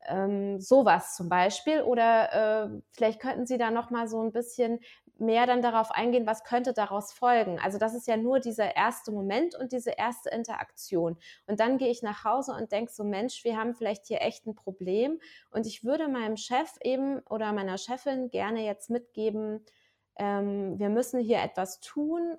[0.05, 1.81] ähm, sowas zum Beispiel.
[1.81, 4.79] Oder äh, vielleicht könnten Sie da noch mal so ein bisschen
[5.19, 7.59] mehr dann darauf eingehen, was könnte daraus folgen.
[7.59, 11.17] Also das ist ja nur dieser erste Moment und diese erste Interaktion.
[11.47, 14.45] Und dann gehe ich nach Hause und denke so, Mensch, wir haben vielleicht hier echt
[14.45, 15.19] ein Problem.
[15.51, 19.65] Und ich würde meinem Chef eben oder meiner Chefin gerne jetzt mitgeben,
[20.19, 22.37] ähm, wir müssen hier etwas tun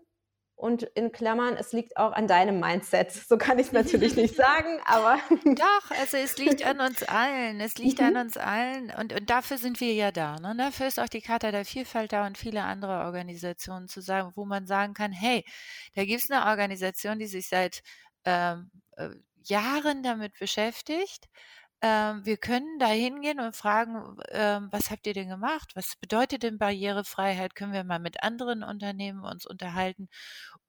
[0.59, 3.13] und in Klammern, es liegt auch an deinem Mindset.
[3.13, 5.21] So kann ich es natürlich nicht sagen, aber.
[5.45, 7.61] Doch, also es liegt an uns allen.
[7.61, 8.21] Es liegt an mhm.
[8.21, 8.91] uns allen.
[8.91, 10.35] Und, und dafür sind wir ja da.
[10.41, 10.57] Ne?
[10.59, 14.45] Dafür ist auch die Charta der Vielfalt da und viele andere Organisationen zu sagen, wo
[14.47, 15.45] man sagen kann, hey,
[15.95, 17.83] da gibt es eine Organisation, die sich seit
[18.25, 19.11] ähm, äh,
[19.45, 21.29] Jahren damit beschäftigt
[21.83, 25.73] ähm, wir können da hingehen und fragen, ähm, was habt ihr denn gemacht?
[25.77, 27.55] Was bedeutet denn Barrierefreiheit?
[27.55, 30.09] Können wir mal mit anderen Unternehmen uns unterhalten?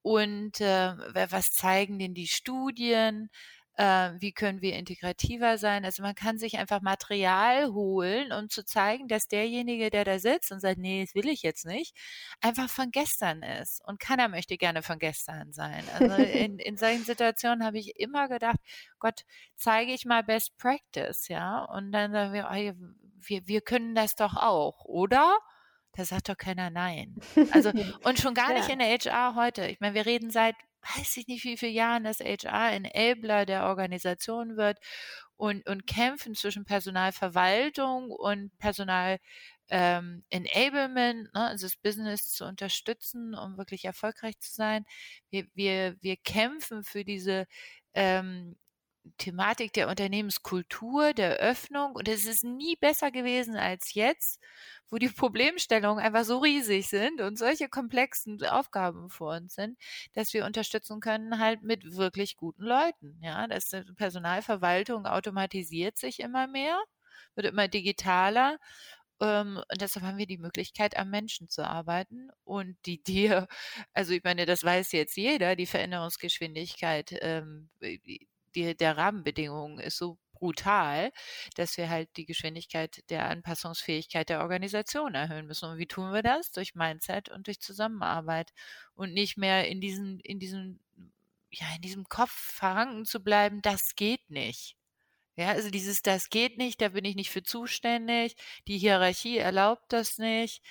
[0.02, 0.96] Und äh,
[1.32, 3.30] was zeigen denn die Studien?
[3.80, 5.86] Äh, wie können wir integrativer sein.
[5.86, 10.52] Also man kann sich einfach Material holen, um zu zeigen, dass derjenige, der da sitzt
[10.52, 11.96] und sagt, nee, das will ich jetzt nicht,
[12.42, 13.82] einfach von gestern ist.
[13.86, 15.86] Und keiner möchte gerne von gestern sein.
[15.98, 18.60] Also in, in solchen Situationen habe ich immer gedacht,
[19.00, 19.24] Gott,
[19.56, 21.64] zeige ich mal Best Practice, ja.
[21.64, 22.76] Und dann sagen wir,
[23.22, 25.38] wir, wir können das doch auch, oder?
[25.94, 27.16] Da sagt doch keiner nein.
[27.52, 27.72] Also,
[28.04, 28.74] und schon gar nicht ja.
[28.74, 29.68] in der HR heute.
[29.68, 33.66] Ich meine, wir reden seit weiß ich nicht wie viele Jahren das HR Enabler der
[33.66, 34.80] Organisation wird
[35.38, 39.20] und, und kämpfen zwischen Personalverwaltung und Personal
[39.70, 44.86] ähm, Enablement, ne, also das Business zu unterstützen, um wirklich erfolgreich zu sein.
[45.30, 47.46] Wir, wir, wir kämpfen für diese
[47.94, 48.58] ähm,
[49.18, 54.40] Thematik der Unternehmenskultur, der Öffnung und es ist nie besser gewesen als jetzt,
[54.90, 59.78] wo die Problemstellungen einfach so riesig sind und solche komplexen Aufgaben vor uns sind,
[60.14, 63.20] dass wir unterstützen können halt mit wirklich guten Leuten.
[63.22, 66.80] Ja, das Personalverwaltung automatisiert sich immer mehr,
[67.36, 68.58] wird immer digitaler
[69.22, 72.30] ähm, und deshalb haben wir die Möglichkeit, am Menschen zu arbeiten.
[72.44, 73.48] Und die dir,
[73.94, 77.70] also ich meine, das weiß jetzt jeder, die Veränderungsgeschwindigkeit ähm,
[78.56, 81.12] der Rahmenbedingungen ist so brutal,
[81.56, 85.70] dass wir halt die Geschwindigkeit der Anpassungsfähigkeit der Organisation erhöhen müssen.
[85.70, 86.52] Und wie tun wir das?
[86.52, 88.52] Durch Mindset und durch Zusammenarbeit
[88.96, 90.80] und nicht mehr in diesen, in diesem,
[91.52, 94.76] ja, in diesem Kopf verhangen zu bleiben, das geht nicht.
[95.36, 98.36] Ja, also dieses, das geht nicht, da bin ich nicht für zuständig,
[98.68, 100.62] die Hierarchie erlaubt das nicht.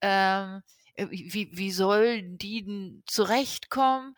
[0.00, 0.62] Ähm,
[0.96, 4.14] wie, wie sollen die zurechtkommen?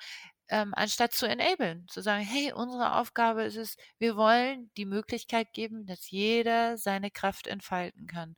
[0.49, 5.53] Ähm, anstatt zu enablen, zu sagen, hey, unsere Aufgabe ist es, wir wollen die Möglichkeit
[5.53, 8.37] geben, dass jeder seine Kraft entfalten kann.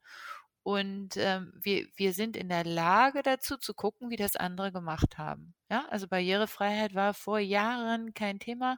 [0.63, 5.17] Und ähm, wir, wir sind in der Lage dazu zu gucken, wie das andere gemacht
[5.17, 5.55] haben.
[5.69, 8.77] Ja, also Barrierefreiheit war vor Jahren kein Thema.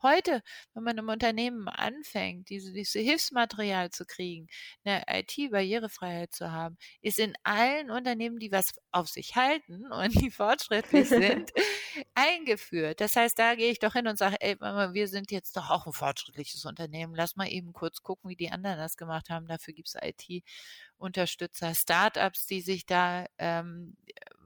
[0.00, 0.42] Heute,
[0.74, 4.46] wenn man im Unternehmen anfängt, diese, diese Hilfsmaterial zu kriegen,
[4.84, 10.30] eine IT-Barrierefreiheit zu haben, ist in allen Unternehmen, die was auf sich halten und die
[10.30, 11.52] fortschrittlich sind,
[12.14, 13.00] eingeführt.
[13.00, 15.70] Das heißt, da gehe ich doch hin und sage, ey, Mama, wir sind jetzt doch
[15.70, 17.14] auch ein fortschrittliches Unternehmen.
[17.14, 19.46] Lass mal eben kurz gucken, wie die anderen das gemacht haben.
[19.46, 24.37] Dafür gibt es IT-Unterstützer, Startups, die sich da ähm, äh,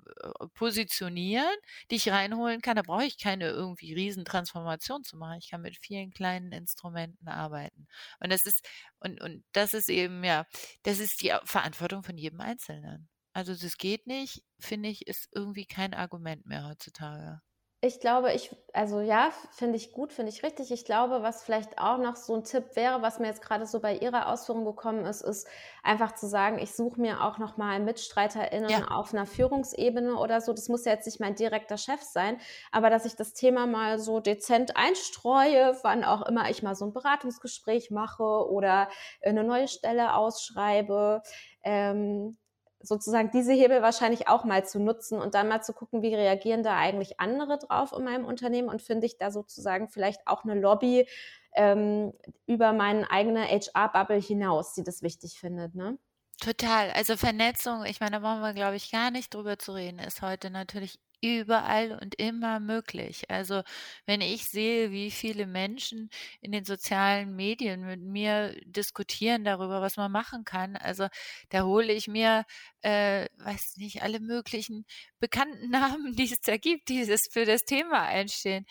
[0.54, 1.54] positionieren,
[1.90, 2.76] die ich reinholen kann.
[2.76, 5.38] Da brauche ich keine irgendwie Riesentransformation zu machen.
[5.38, 7.86] Ich kann mit vielen kleinen Instrumenten arbeiten.
[8.20, 8.66] Und das ist,
[9.00, 10.46] und, und das ist eben, ja,
[10.82, 13.08] das ist die Verantwortung von jedem Einzelnen.
[13.32, 17.40] Also das geht nicht, finde ich, ist irgendwie kein Argument mehr heutzutage.
[17.84, 20.70] Ich glaube, ich, also ja, finde ich gut, finde ich richtig.
[20.70, 23.80] Ich glaube, was vielleicht auch noch so ein Tipp wäre, was mir jetzt gerade so
[23.80, 25.48] bei Ihrer Ausführung gekommen ist, ist
[25.82, 28.86] einfach zu sagen, ich suche mir auch nochmal MitstreiterInnen ja.
[28.86, 30.52] auf einer Führungsebene oder so.
[30.52, 32.40] Das muss ja jetzt nicht mein direkter Chef sein,
[32.70, 36.84] aber dass ich das Thema mal so dezent einstreue, wann auch immer ich mal so
[36.84, 38.88] ein Beratungsgespräch mache oder
[39.22, 41.22] eine neue Stelle ausschreibe.
[41.64, 42.38] Ähm,
[42.82, 46.62] sozusagen diese Hebel wahrscheinlich auch mal zu nutzen und dann mal zu gucken, wie reagieren
[46.62, 50.54] da eigentlich andere drauf in meinem Unternehmen und finde ich da sozusagen vielleicht auch eine
[50.54, 51.08] Lobby
[51.54, 52.12] ähm,
[52.46, 55.74] über meine eigene HR-Bubble hinaus, die das wichtig findet.
[55.74, 55.98] Ne?
[56.40, 56.90] Total.
[56.90, 60.22] Also Vernetzung, ich meine, da brauchen wir, glaube ich, gar nicht drüber zu reden, ist
[60.22, 63.30] heute natürlich überall und immer möglich.
[63.30, 63.62] Also
[64.06, 69.96] wenn ich sehe, wie viele Menschen in den sozialen Medien mit mir diskutieren darüber, was
[69.96, 71.08] man machen kann, also
[71.50, 72.44] da hole ich mir,
[72.82, 74.84] äh, weiß nicht, alle möglichen
[75.20, 78.66] bekannten Namen, die es da gibt, die es für das Thema einstehen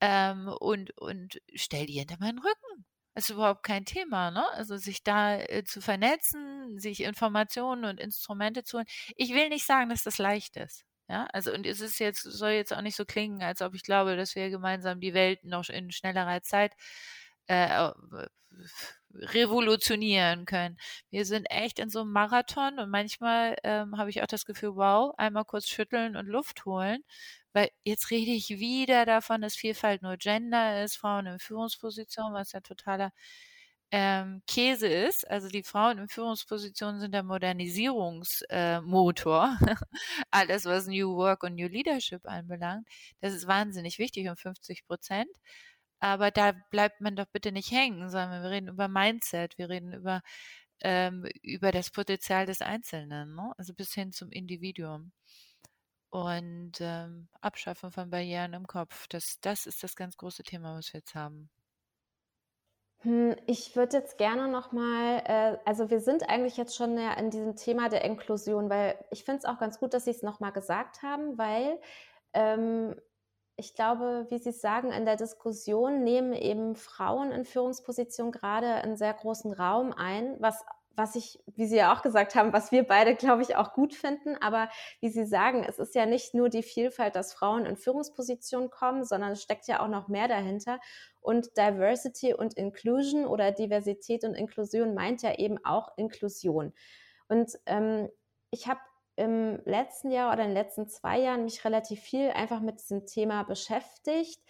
[0.00, 2.86] ähm, und, und stell die hinter meinen Rücken.
[3.14, 4.48] Das ist überhaupt kein Thema, ne?
[4.52, 8.86] Also sich da äh, zu vernetzen, sich Informationen und Instrumente zu holen.
[9.16, 10.84] Ich will nicht sagen, dass das leicht ist.
[11.10, 13.82] Ja, also und es ist jetzt, soll jetzt auch nicht so klingen, als ob ich
[13.82, 16.72] glaube, dass wir gemeinsam die Welt noch in schnellerer Zeit
[17.48, 17.90] äh,
[19.12, 20.78] revolutionieren können.
[21.10, 24.76] Wir sind echt in so einem Marathon und manchmal ähm, habe ich auch das Gefühl,
[24.76, 27.02] wow, einmal kurz schütteln und Luft holen,
[27.52, 32.52] weil jetzt rede ich wieder davon, dass Vielfalt nur Gender ist, Frauen in Führungspositionen, was
[32.52, 33.12] ja totaler
[33.92, 35.28] ähm, Käse ist.
[35.28, 39.58] Also die Frauen in Führungspositionen sind der Modernisierungsmotor.
[39.60, 39.74] Äh,
[40.30, 42.88] Alles, was New Work und New Leadership anbelangt,
[43.20, 45.28] das ist wahnsinnig wichtig um 50 Prozent.
[46.00, 49.92] Aber da bleibt man doch bitte nicht hängen, sondern wir reden über Mindset, wir reden
[49.92, 50.22] über,
[50.80, 53.52] ähm, über das Potenzial des Einzelnen, ne?
[53.58, 55.12] also bis hin zum Individuum.
[56.10, 60.92] Und ähm, Abschaffen von Barrieren im Kopf, das, das ist das ganz große Thema, was
[60.92, 61.50] wir jetzt haben.
[63.02, 67.14] Hm, ich würde jetzt gerne noch mal, äh, also wir sind eigentlich jetzt schon ja
[67.14, 70.22] in diesem Thema der Inklusion, weil ich finde es auch ganz gut, dass Sie es
[70.22, 71.80] noch mal gesagt haben, weil
[72.34, 72.94] ähm,
[73.56, 78.96] ich glaube, wie Sie sagen, in der Diskussion nehmen eben Frauen in Führungspositionen gerade einen
[78.98, 80.62] sehr großen Raum ein, was
[80.96, 83.94] was ich, wie Sie ja auch gesagt haben, was wir beide, glaube ich, auch gut
[83.94, 84.36] finden.
[84.40, 84.68] Aber
[85.00, 89.04] wie Sie sagen, es ist ja nicht nur die Vielfalt, dass Frauen in Führungspositionen kommen,
[89.04, 90.80] sondern es steckt ja auch noch mehr dahinter.
[91.20, 96.72] Und Diversity und Inclusion oder Diversität und Inklusion meint ja eben auch Inklusion.
[97.28, 98.08] Und ähm,
[98.50, 98.80] ich habe
[99.16, 103.06] im letzten Jahr oder in den letzten zwei Jahren mich relativ viel einfach mit diesem
[103.06, 104.40] Thema beschäftigt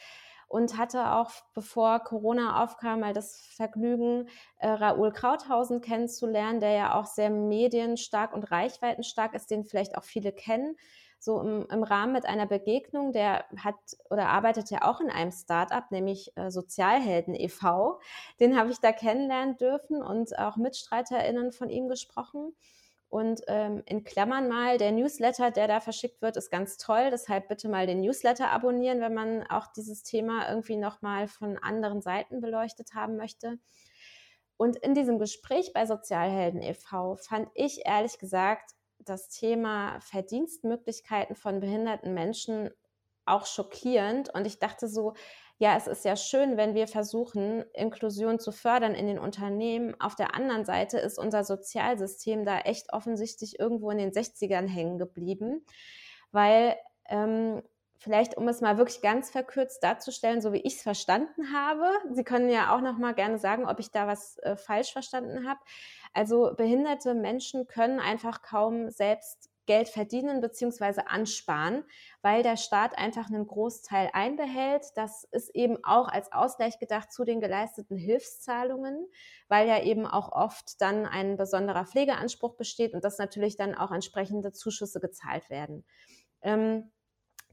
[0.50, 6.94] und hatte auch, bevor Corona aufkam, mal das Vergnügen, äh, Raoul Krauthausen kennenzulernen, der ja
[6.96, 10.76] auch sehr medienstark und reichweitenstark ist, den vielleicht auch viele kennen.
[11.20, 13.76] So im, im Rahmen mit einer Begegnung, der hat
[14.10, 18.00] oder arbeitet ja auch in einem Startup, nämlich äh, Sozialhelden e.V.
[18.40, 22.56] Den habe ich da kennenlernen dürfen und auch MitstreiterInnen von ihm gesprochen.
[23.10, 27.10] Und ähm, in Klammern mal, der Newsletter, der da verschickt wird, ist ganz toll.
[27.10, 32.02] Deshalb bitte mal den Newsletter abonnieren, wenn man auch dieses Thema irgendwie nochmal von anderen
[32.02, 33.58] Seiten beleuchtet haben möchte.
[34.56, 37.16] Und in diesem Gespräch bei Sozialhelden e.V.
[37.16, 42.70] fand ich ehrlich gesagt das Thema Verdienstmöglichkeiten von behinderten Menschen
[43.24, 44.32] auch schockierend.
[44.32, 45.14] Und ich dachte so,
[45.60, 49.94] ja, es ist ja schön, wenn wir versuchen, Inklusion zu fördern in den Unternehmen.
[50.00, 54.96] Auf der anderen Seite ist unser Sozialsystem da echt offensichtlich irgendwo in den 60ern hängen
[54.96, 55.66] geblieben,
[56.32, 56.76] weil
[57.10, 57.62] ähm,
[57.98, 62.24] vielleicht, um es mal wirklich ganz verkürzt darzustellen, so wie ich es verstanden habe, Sie
[62.24, 65.60] können ja auch noch mal gerne sagen, ob ich da was äh, falsch verstanden habe.
[66.14, 71.02] Also behinderte Menschen können einfach kaum selbst Geld verdienen bzw.
[71.06, 71.84] ansparen,
[72.22, 74.84] weil der Staat einfach einen Großteil einbehält.
[74.96, 79.06] Das ist eben auch als Ausgleich gedacht zu den geleisteten Hilfszahlungen,
[79.48, 83.92] weil ja eben auch oft dann ein besonderer Pflegeanspruch besteht und dass natürlich dann auch
[83.92, 85.84] entsprechende Zuschüsse gezahlt werden.
[86.42, 86.90] Ähm,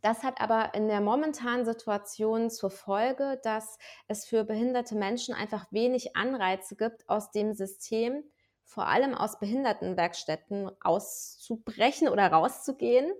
[0.02, 5.66] Das hat aber in der momentanen Situation zur Folge, dass es für behinderte Menschen einfach
[5.72, 8.24] wenig Anreize gibt, aus dem System,
[8.68, 13.12] vor allem aus Behindertenwerkstätten, auszubrechen oder rauszugehen.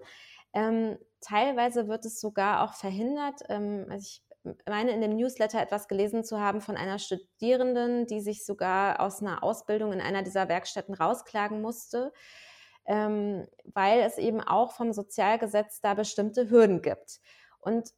[0.54, 3.42] Ähm, teilweise wird es sogar auch verhindert.
[3.48, 4.24] Ähm, also ich
[4.68, 9.22] meine in dem Newsletter etwas gelesen zu haben von einer Studierenden, die sich sogar aus
[9.22, 12.12] einer Ausbildung in einer dieser Werkstätten rausklagen musste,
[12.86, 17.20] ähm, weil es eben auch vom Sozialgesetz da bestimmte Hürden gibt.
[17.60, 17.90] Und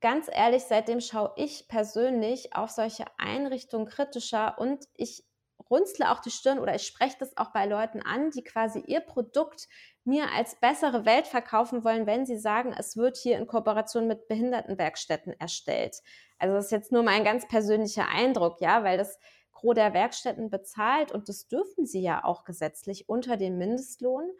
[0.00, 5.24] ganz ehrlich, seitdem schaue ich persönlich auf solche Einrichtungen kritischer und ich
[5.70, 9.00] runzle auch die Stirn oder ich spreche das auch bei Leuten an, die quasi ihr
[9.00, 9.68] Produkt
[10.04, 14.28] mir als bessere Welt verkaufen wollen, wenn sie sagen, es wird hier in Kooperation mit
[14.28, 15.96] Behindertenwerkstätten erstellt.
[16.38, 19.18] Also das ist jetzt nur mein ganz persönlicher Eindruck, ja, weil das
[19.52, 24.30] Gros der Werkstätten bezahlt und das dürfen sie ja auch gesetzlich unter dem Mindestlohn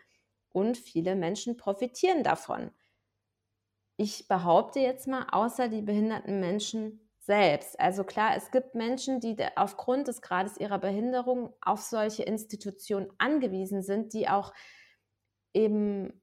[0.53, 2.71] und viele Menschen profitieren davon.
[3.97, 7.79] Ich behaupte jetzt mal, außer die behinderten Menschen selbst.
[7.81, 13.83] Also klar, es gibt Menschen, die aufgrund des Grades ihrer Behinderung auf solche Institutionen angewiesen
[13.83, 14.53] sind, die auch
[15.55, 16.23] eben,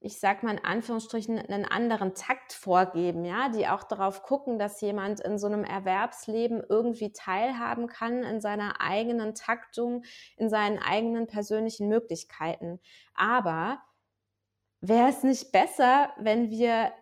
[0.00, 4.80] ich sag mal in Anführungsstrichen, einen anderen Takt vorgeben, ja, die auch darauf gucken, dass
[4.80, 10.04] jemand in so einem Erwerbsleben irgendwie teilhaben kann in seiner eigenen Taktung,
[10.36, 12.80] in seinen eigenen persönlichen Möglichkeiten.
[13.14, 13.80] Aber
[14.80, 16.92] wäre es nicht besser, wenn wir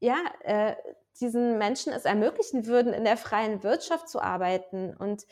[0.00, 0.76] ja, äh,
[1.20, 4.96] diesen Menschen es ermöglichen würden, in der freien Wirtschaft zu arbeiten.
[4.96, 5.26] Und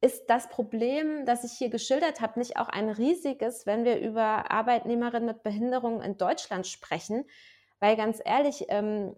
[0.00, 4.50] ist das Problem, das ich hier geschildert habe, nicht auch ein riesiges, wenn wir über
[4.50, 7.24] Arbeitnehmerinnen mit Behinderungen in Deutschland sprechen?
[7.78, 9.16] Weil ganz ehrlich, ähm,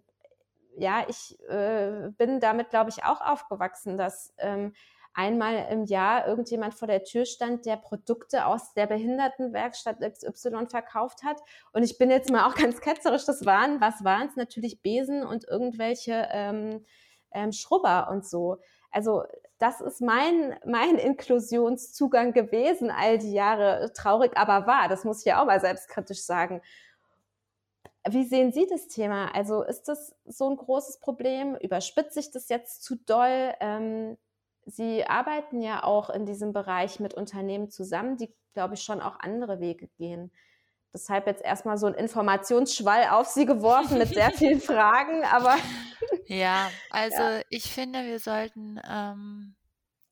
[0.76, 4.74] ja, ich äh, bin damit, glaube ich, auch aufgewachsen, dass ähm,
[5.14, 11.22] einmal im Jahr irgendjemand vor der Tür stand, der Produkte aus der Behindertenwerkstatt XY verkauft
[11.22, 11.40] hat.
[11.72, 14.36] Und ich bin jetzt mal auch ganz ketzerisch, das waren, was waren es?
[14.36, 16.84] Natürlich Besen und irgendwelche ähm,
[17.32, 18.58] ähm, Schrubber und so.
[18.90, 19.24] Also
[19.58, 23.92] das ist mein, mein Inklusionszugang gewesen all die Jahre.
[23.94, 26.60] Traurig aber wahr, das muss ich ja auch mal selbstkritisch sagen.
[28.06, 29.34] Wie sehen Sie das Thema?
[29.34, 31.56] Also ist das so ein großes Problem?
[31.56, 33.54] Überspitze ich das jetzt zu doll?
[33.60, 34.18] Ähm,
[34.66, 39.20] Sie arbeiten ja auch in diesem Bereich mit Unternehmen zusammen, die, glaube ich, schon auch
[39.20, 40.30] andere Wege gehen.
[40.94, 45.56] Deshalb jetzt erstmal so ein Informationsschwall auf Sie geworfen mit sehr vielen Fragen, aber.
[46.26, 47.42] Ja, also ja.
[47.50, 49.56] ich finde, wir sollten ähm,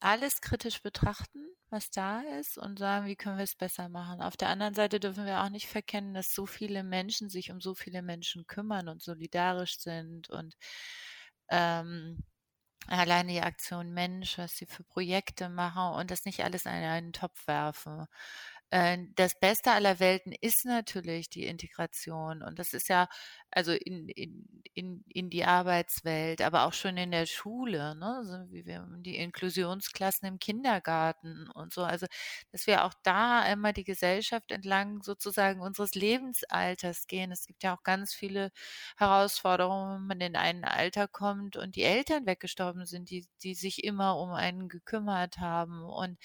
[0.00, 4.20] alles kritisch betrachten, was da ist und sagen, wie können wir es besser machen.
[4.20, 7.60] Auf der anderen Seite dürfen wir auch nicht verkennen, dass so viele Menschen sich um
[7.60, 10.56] so viele Menschen kümmern und solidarisch sind und
[11.48, 12.24] ähm,
[12.88, 17.12] alleine die Aktion Mensch, was sie für Projekte machen und das nicht alles in einen
[17.12, 18.06] Topf werfen.
[18.72, 22.42] Äh, das Beste aller Welten ist natürlich die Integration.
[22.42, 23.08] Und das ist ja,
[23.50, 28.22] also in, in, in, in die Arbeitswelt, aber auch schon in der Schule, ne?
[28.24, 31.84] So wie wir die Inklusionsklassen im Kindergarten und so.
[31.84, 32.06] Also,
[32.50, 37.30] dass wir auch da einmal die Gesellschaft entlang sozusagen unseres Lebensalters gehen.
[37.30, 38.52] Es gibt ja auch ganz viele
[38.96, 43.84] Herausforderungen, wenn man in ein Alter kommt und die Eltern weggestorben sind, die, die sich
[43.84, 45.82] immer um einen gekümmert haben.
[45.84, 46.16] Und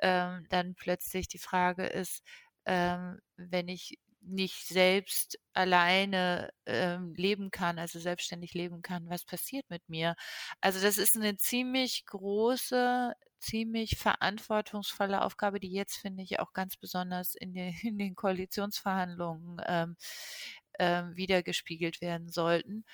[0.00, 2.22] ähm, dann plötzlich die Frage ist,
[2.66, 9.64] ähm, wenn ich nicht selbst alleine ähm, leben kann, also selbstständig leben kann, was passiert
[9.70, 10.16] mit mir?
[10.60, 16.76] Also das ist eine ziemlich große, ziemlich verantwortungsvolle Aufgabe, die jetzt finde ich auch ganz
[16.76, 19.96] besonders in den, in den Koalitionsverhandlungen ähm,
[20.78, 22.84] ähm, wiedergespiegelt werden sollten.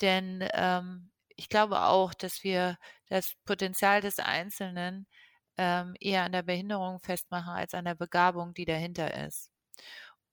[0.00, 5.06] Denn ähm, ich glaube auch, dass wir das Potenzial des Einzelnen
[5.56, 9.50] ähm, eher an der Behinderung festmachen als an der Begabung, die dahinter ist.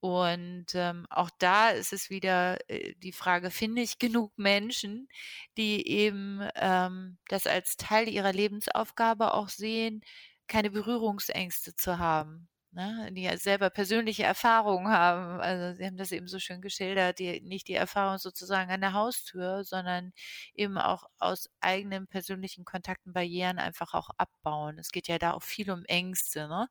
[0.01, 5.09] Und ähm, auch da ist es wieder äh, die Frage, finde ich genug Menschen,
[5.57, 10.01] die eben ähm, das als Teil ihrer Lebensaufgabe auch sehen,
[10.47, 15.39] keine Berührungsängste zu haben ne, die ja selber persönliche Erfahrungen haben.
[15.41, 18.93] Also Sie haben das eben so schön geschildert, die, nicht die Erfahrung sozusagen an der
[18.93, 20.13] Haustür, sondern
[20.53, 24.78] eben auch aus eigenen persönlichen Kontakten Barrieren einfach auch abbauen.
[24.80, 26.47] Es geht ja da auch viel um Ängste.
[26.47, 26.67] Ne?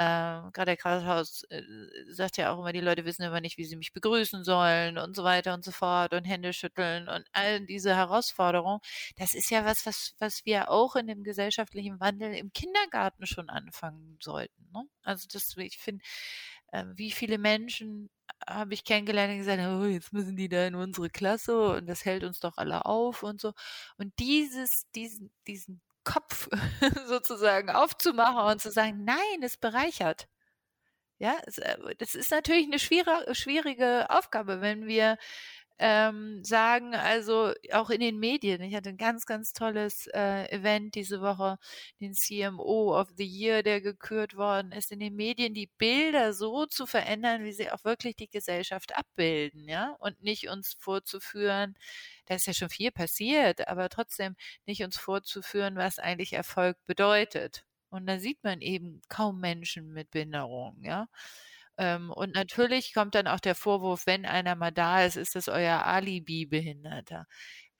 [0.00, 1.62] Ähm, Gerade der Krankenhaus äh,
[2.08, 5.16] sagt ja auch immer, die Leute wissen immer nicht, wie sie mich begrüßen sollen und
[5.16, 8.80] so weiter und so fort und Hände schütteln und all diese Herausforderungen.
[9.16, 13.50] Das ist ja was, was, was wir auch in dem gesellschaftlichen Wandel im Kindergarten schon
[13.50, 14.70] anfangen sollten.
[14.72, 14.84] Ne?
[15.02, 16.04] Also das, ich finde,
[16.72, 18.10] äh, wie viele Menschen
[18.46, 22.04] habe ich kennengelernt und gesagt, oh, jetzt müssen die da in unsere Klasse und das
[22.04, 23.52] hält uns doch alle auf und so.
[23.96, 25.80] Und dieses, diesen, diesen
[27.06, 30.28] Sozusagen aufzumachen und zu sagen, nein, es bereichert.
[31.18, 35.18] Ja, äh, das ist natürlich eine schwierige Aufgabe, wenn wir
[35.78, 38.60] ähm, sagen, also auch in den Medien.
[38.62, 41.58] Ich hatte ein ganz, ganz tolles äh, Event diese Woche,
[42.00, 46.66] den CMO of the Year, der gekürt worden ist, in den Medien die Bilder so
[46.66, 51.76] zu verändern, wie sie auch wirklich die Gesellschaft abbilden, ja, und nicht uns vorzuführen,
[52.26, 57.64] da ist ja schon viel passiert, aber trotzdem nicht uns vorzuführen, was eigentlich Erfolg bedeutet.
[57.90, 61.08] Und da sieht man eben kaum Menschen mit Behinderung, ja.
[61.78, 65.48] Ähm, und natürlich kommt dann auch der Vorwurf, wenn einer mal da ist, ist das
[65.48, 67.26] euer Alibi-Behinderter.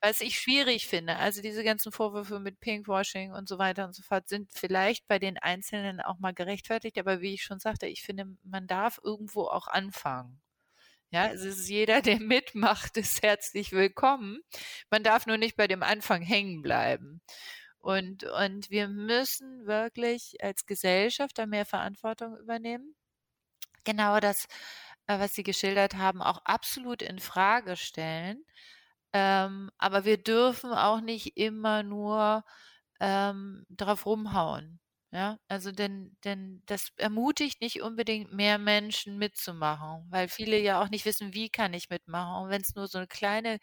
[0.01, 4.01] Was ich schwierig finde, also diese ganzen Vorwürfe mit Pinkwashing und so weiter und so
[4.01, 8.01] fort sind vielleicht bei den Einzelnen auch mal gerechtfertigt, aber wie ich schon sagte, ich
[8.03, 10.41] finde, man darf irgendwo auch anfangen.
[11.11, 14.39] Ja, es ist jeder, der mitmacht, ist herzlich willkommen.
[14.89, 17.21] Man darf nur nicht bei dem Anfang hängen bleiben.
[17.79, 22.95] Und, und wir müssen wirklich als Gesellschaft da mehr Verantwortung übernehmen
[23.89, 24.45] genau das,
[25.07, 28.45] äh, was Sie geschildert haben, auch absolut in Frage stellen.
[29.13, 32.43] Ähm, aber wir dürfen auch nicht immer nur
[32.99, 34.79] ähm, drauf rumhauen.
[35.11, 40.89] Ja, also denn, denn das ermutigt nicht unbedingt mehr Menschen mitzumachen, weil viele ja auch
[40.89, 42.43] nicht wissen, wie kann ich mitmachen.
[42.45, 43.57] Und wenn es nur so eine kleine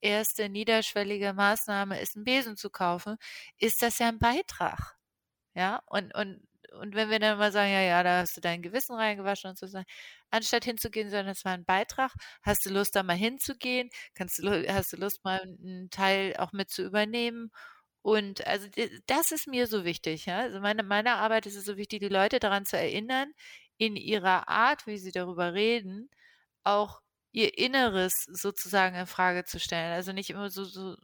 [0.00, 3.16] erste niederschwellige Maßnahme ist, einen Besen zu kaufen,
[3.58, 4.96] ist das ja ein Beitrag.
[5.54, 8.62] Ja, und, und und wenn wir dann mal sagen, ja, ja, da hast du dein
[8.62, 9.66] Gewissen reingewaschen und so
[10.30, 12.12] anstatt hinzugehen, sondern es war ein Beitrag,
[12.42, 16.52] hast du Lust, da mal hinzugehen, kannst du, hast du Lust, mal einen Teil auch
[16.52, 17.50] mit zu übernehmen.
[18.02, 18.68] Und also
[19.06, 20.26] das ist mir so wichtig.
[20.26, 20.38] Ja?
[20.40, 23.32] Also meine, meine Arbeit ist es so wichtig, die Leute daran zu erinnern,
[23.78, 26.10] in ihrer Art, wie sie darüber reden,
[26.64, 27.00] auch
[27.32, 29.92] ihr Inneres sozusagen in Frage zu stellen.
[29.92, 30.96] Also nicht immer so, so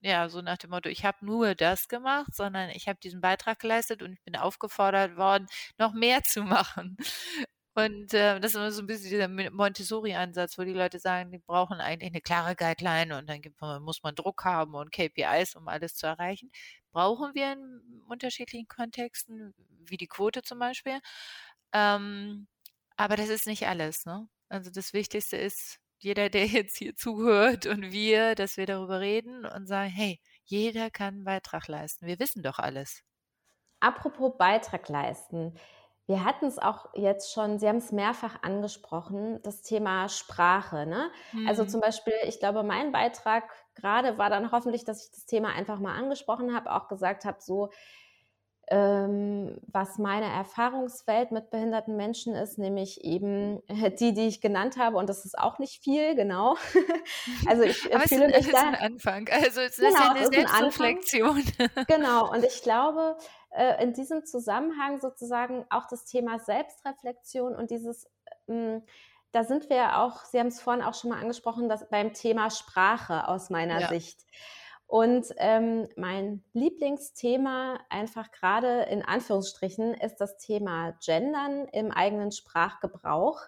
[0.00, 3.58] ja, so nach dem Motto, ich habe nur das gemacht, sondern ich habe diesen Beitrag
[3.60, 5.46] geleistet und ich bin aufgefordert worden,
[5.78, 6.96] noch mehr zu machen.
[7.74, 11.38] Und äh, das ist immer so ein bisschen dieser Montessori-Ansatz, wo die Leute sagen, die
[11.38, 15.68] brauchen eigentlich eine klare Guideline und dann gibt, muss man Druck haben und KPIs, um
[15.68, 16.50] alles zu erreichen.
[16.90, 19.54] Brauchen wir in unterschiedlichen Kontexten,
[19.86, 20.98] wie die Quote zum Beispiel.
[21.72, 22.48] Ähm,
[22.96, 24.06] aber das ist nicht alles.
[24.06, 24.28] Ne?
[24.48, 29.44] Also das Wichtigste ist, jeder, der jetzt hier zuhört und wir, dass wir darüber reden
[29.44, 32.06] und sagen, hey, jeder kann einen Beitrag leisten.
[32.06, 33.02] Wir wissen doch alles.
[33.80, 35.54] Apropos Beitrag leisten.
[36.06, 40.86] Wir hatten es auch jetzt schon, Sie haben es mehrfach angesprochen, das Thema Sprache.
[40.86, 41.10] Ne?
[41.32, 41.48] Also mhm.
[41.48, 43.44] Also zum Beispiel, ich glaube, mein Beitrag
[43.74, 47.36] gerade war dann hoffentlich, dass ich das Thema einfach mal angesprochen habe, auch gesagt habe,
[47.40, 47.68] so,
[48.70, 53.62] was meine Erfahrungswelt mit behinderten Menschen ist, nämlich eben
[53.98, 54.96] die, die ich genannt habe.
[54.96, 56.56] Und das ist auch nicht viel, genau.
[57.46, 58.68] also ich Aber fühle es ist, mich da.
[58.68, 59.28] ein Anfang.
[59.30, 61.42] Also es genau, ist ja eine Selbstreflexion.
[61.86, 62.30] genau.
[62.30, 63.16] Und ich glaube,
[63.50, 68.06] äh, in diesem Zusammenhang sozusagen auch das Thema Selbstreflexion und dieses
[68.48, 68.82] ähm,
[69.32, 72.50] da sind wir auch, Sie haben es vorhin auch schon mal angesprochen, dass beim Thema
[72.50, 73.88] Sprache aus meiner ja.
[73.88, 74.24] Sicht.
[74.88, 83.38] Und ähm, mein Lieblingsthema, einfach gerade in Anführungsstrichen, ist das Thema Gendern im eigenen Sprachgebrauch.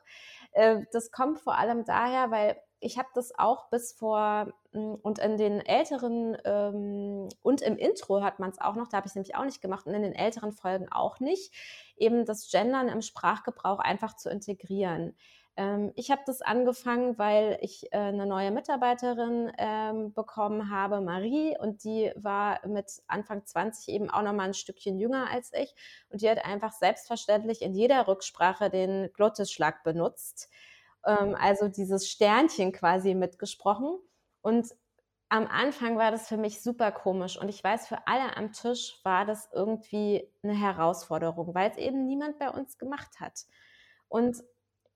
[0.52, 5.18] Äh, das kommt vor allem daher, weil ich habe das auch bis vor hm, und
[5.18, 9.14] in den älteren ähm, und im Intro hat man es auch noch, da habe ich
[9.14, 11.54] nämlich auch nicht gemacht und in den älteren Folgen auch nicht,
[11.96, 15.16] eben das Gendern im Sprachgebrauch einfach zu integrieren.
[15.56, 21.56] Ähm, ich habe das angefangen, weil ich äh, eine neue Mitarbeiterin ähm, bekommen habe, Marie,
[21.58, 25.74] und die war mit Anfang 20 eben auch noch mal ein Stückchen jünger als ich.
[26.08, 30.48] Und die hat einfach selbstverständlich in jeder Rücksprache den Glottisschlag benutzt,
[31.04, 33.98] ähm, also dieses Sternchen quasi mitgesprochen.
[34.42, 34.68] Und
[35.30, 38.98] am Anfang war das für mich super komisch und ich weiß, für alle am Tisch
[39.04, 43.44] war das irgendwie eine Herausforderung, weil es eben niemand bei uns gemacht hat.
[44.08, 44.42] Und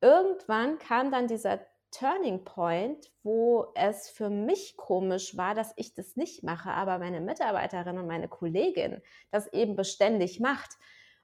[0.05, 6.17] irgendwann kam dann dieser Turning Point, wo es für mich komisch war, dass ich das
[6.17, 9.01] nicht mache, aber meine Mitarbeiterin und meine Kollegin
[9.31, 10.77] das eben beständig macht.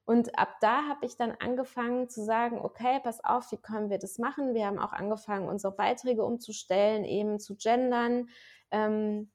[0.06, 3.98] Und ab da habe ich dann angefangen zu sagen, okay, pass auf, wie können wir
[3.98, 4.54] das machen?
[4.54, 8.28] Wir haben auch angefangen, unsere Beiträge umzustellen, eben zu gendern.
[8.70, 9.30] Ähm,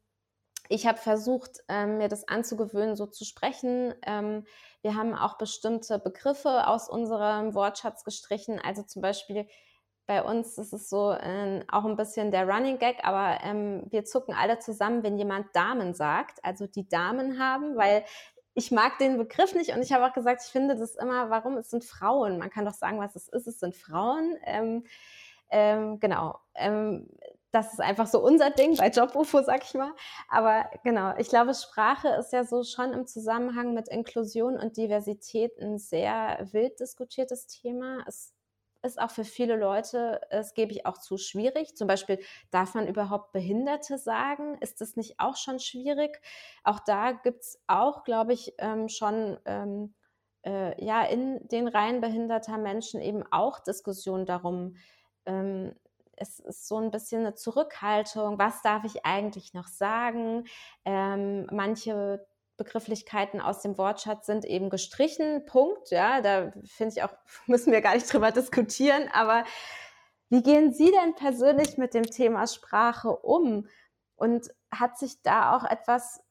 [0.70, 3.94] ich habe versucht, ähm, mir das anzugewöhnen, so zu sprechen.
[4.06, 4.46] Ähm,
[4.82, 8.60] wir haben auch bestimmte Begriffe aus unserem Wortschatz gestrichen.
[8.64, 9.48] Also zum Beispiel
[10.08, 14.06] bei uns ist es so äh, auch ein bisschen der Running Gag, aber ähm, wir
[14.06, 18.04] zucken alle zusammen, wenn jemand Damen sagt, also die Damen haben, weil
[18.54, 21.58] ich mag den Begriff nicht und ich habe auch gesagt, ich finde das immer, warum
[21.58, 22.38] es sind Frauen.
[22.38, 23.48] Man kann doch sagen, was es ist.
[23.48, 24.38] Es sind Frauen.
[24.46, 24.86] Ähm,
[25.50, 26.40] ähm, genau.
[27.56, 29.94] Das ist einfach so unser Ding bei Job-UFO, sag ich mal.
[30.28, 35.58] Aber genau, ich glaube, Sprache ist ja so schon im Zusammenhang mit Inklusion und Diversität
[35.62, 38.04] ein sehr wild diskutiertes Thema.
[38.08, 38.34] Es
[38.84, 41.78] ist auch für viele Leute, das gebe ich auch zu, schwierig.
[41.78, 42.20] Zum Beispiel,
[42.52, 44.58] darf man überhaupt Behinderte sagen?
[44.60, 46.20] Ist das nicht auch schon schwierig?
[46.66, 49.94] Auch da gibt es auch, glaube ich, ähm, schon ähm,
[50.46, 54.76] äh, ja in den Reihen behinderter Menschen eben auch Diskussionen darum.
[55.26, 55.74] Ähm,
[56.18, 58.40] es ist so ein bisschen eine Zurückhaltung.
[58.40, 60.46] Was darf ich eigentlich noch sagen?
[60.86, 62.26] Ähm, manche
[62.58, 65.46] Begrifflichkeiten aus dem Wortschatz sind eben gestrichen.
[65.46, 65.92] Punkt.
[65.92, 67.14] Ja, da finde ich auch,
[67.48, 69.10] müssen wir gar nicht drüber diskutieren.
[69.14, 69.44] Aber
[70.30, 73.68] wie gehen Sie denn persönlich mit dem Thema Sprache um?
[74.16, 76.22] Und hat sich da auch etwas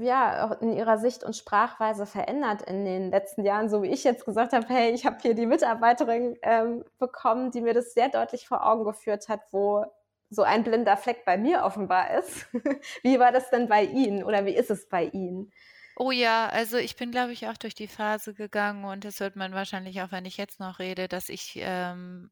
[0.00, 4.24] ja, in ihrer Sicht und Sprachweise verändert in den letzten Jahren, so wie ich jetzt
[4.24, 8.46] gesagt habe, hey, ich habe hier die Mitarbeiterin ähm, bekommen, die mir das sehr deutlich
[8.46, 9.84] vor Augen geführt hat, wo
[10.30, 12.46] so ein blinder Fleck bei mir offenbar ist.
[13.02, 15.52] wie war das denn bei Ihnen oder wie ist es bei Ihnen?
[15.96, 19.36] Oh ja, also ich bin, glaube ich, auch durch die Phase gegangen und das hört
[19.36, 22.30] man wahrscheinlich auch, wenn ich jetzt noch rede, dass ich ähm,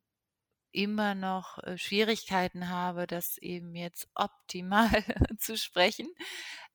[0.73, 4.89] immer noch äh, Schwierigkeiten habe, das eben jetzt optimal
[5.39, 6.09] zu sprechen.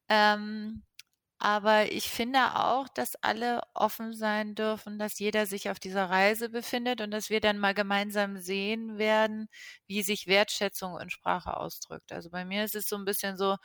[0.10, 0.84] Ähm,
[1.40, 6.50] aber ich finde auch, dass alle offen sein dürfen, dass jeder sich auf dieser Reise
[6.50, 9.50] befindet und dass wir dann mal gemeinsam sehen werden,
[9.88, 12.12] wie sich Wertschätzung in Sprache ausdrückt.
[12.14, 13.58] Also bei mir ist es so ein bisschen so,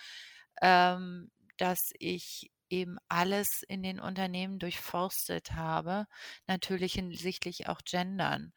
[0.62, 6.07] ähm, dass ich eben alles in den Unternehmen durchforstet habe,
[6.47, 8.53] natürlich hinsichtlich auch Gendern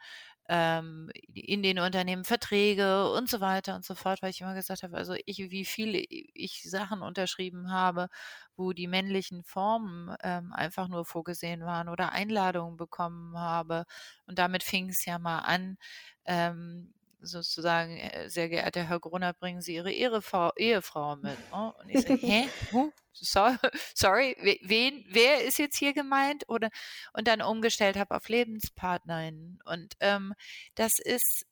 [0.52, 4.84] ähm, in den Unternehmen Verträge und so weiter und so fort, weil ich immer gesagt
[4.84, 8.10] habe, also ich, wie viele ich Sachen unterschrieben habe,
[8.58, 13.86] wo die männlichen Formen ähm, einfach nur vorgesehen waren oder Einladungen bekommen habe.
[14.28, 15.78] Und damit fing es ja mal an.
[16.26, 21.38] Ähm, sozusagen, äh, sehr geehrter Herr Grunner, bringen Sie Ihre Ehefrau, Ehefrau mit.
[21.52, 21.74] Ne?
[21.80, 22.50] Und ich sage, hä?
[22.72, 22.92] Huh?
[23.14, 23.40] So,
[23.96, 26.48] sorry, wen, wer ist jetzt hier gemeint?
[26.48, 26.70] Oder
[27.14, 29.60] und dann umgestellt habe auf Lebenspartnerinnen.
[29.66, 30.34] Und ähm,
[30.76, 31.46] das ist,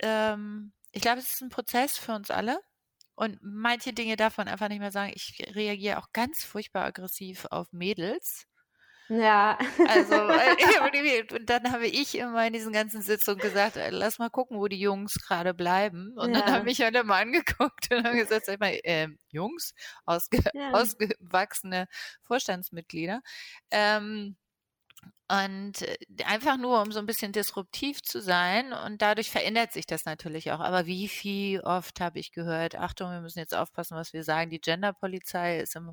[0.00, 2.60] ähm, ich glaube, es ist ein Prozess für uns alle.
[3.14, 5.12] Und manche Dinge man einfach nicht mehr sagen.
[5.14, 8.46] Ich reagiere auch ganz furchtbar aggressiv auf Mädels.
[9.08, 9.58] Ja.
[9.86, 14.28] Also, äh, und dann habe ich immer in diesen ganzen Sitzungen gesagt, äh, lass mal
[14.28, 16.12] gucken, wo die Jungs gerade bleiben.
[16.16, 16.40] Und ja.
[16.40, 20.72] dann haben mich alle mal angeguckt und haben gesagt, sag mal, äh, Jungs, ausge ja.
[20.72, 21.86] ausgewachsene
[22.22, 23.22] Vorstandsmitglieder.
[23.70, 24.36] Ähm,
[25.30, 28.72] und äh, einfach nur, um so ein bisschen disruptiv zu sein.
[28.72, 30.60] Und dadurch verändert sich das natürlich auch.
[30.60, 34.48] Aber wie viel oft habe ich gehört, Achtung, wir müssen jetzt aufpassen, was wir sagen.
[34.48, 35.92] Die Genderpolizei ist im,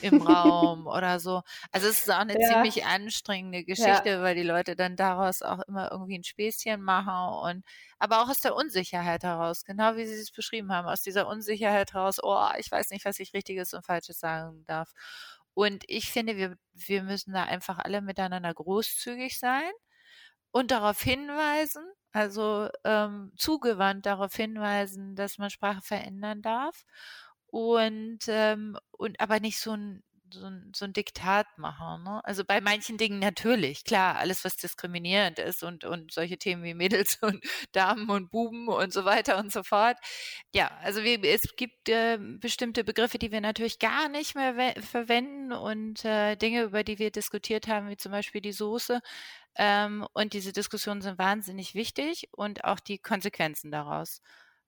[0.00, 1.42] im Raum oder so.
[1.70, 2.48] Also es ist auch eine ja.
[2.48, 4.22] ziemlich anstrengende Geschichte, ja.
[4.22, 7.64] weil die Leute dann daraus auch immer irgendwie ein Späßchen machen und
[8.00, 11.92] aber auch aus der Unsicherheit heraus, genau wie Sie es beschrieben haben, aus dieser Unsicherheit
[11.92, 14.92] heraus, oh, ich weiß nicht, was ich Richtiges und Falsches sagen darf.
[15.54, 19.70] Und ich finde, wir, wir müssen da einfach alle miteinander großzügig sein
[20.52, 26.84] und darauf hinweisen, also ähm, zugewandt darauf hinweisen, dass man Sprache verändern darf.
[27.46, 30.02] Und, ähm, und aber nicht so ein
[30.32, 32.04] so ein, so ein Diktat machen.
[32.04, 32.20] Ne?
[32.24, 36.74] Also bei manchen Dingen natürlich, klar, alles, was diskriminierend ist und, und solche Themen wie
[36.74, 39.96] Mädels und Damen und Buben und so weiter und so fort.
[40.54, 45.52] Ja, also wir, es gibt äh, bestimmte Begriffe, die wir natürlich gar nicht mehr verwenden
[45.52, 49.00] und äh, Dinge, über die wir diskutiert haben, wie zum Beispiel die Soße.
[49.56, 54.22] Ähm, und diese Diskussionen sind wahnsinnig wichtig und auch die Konsequenzen daraus.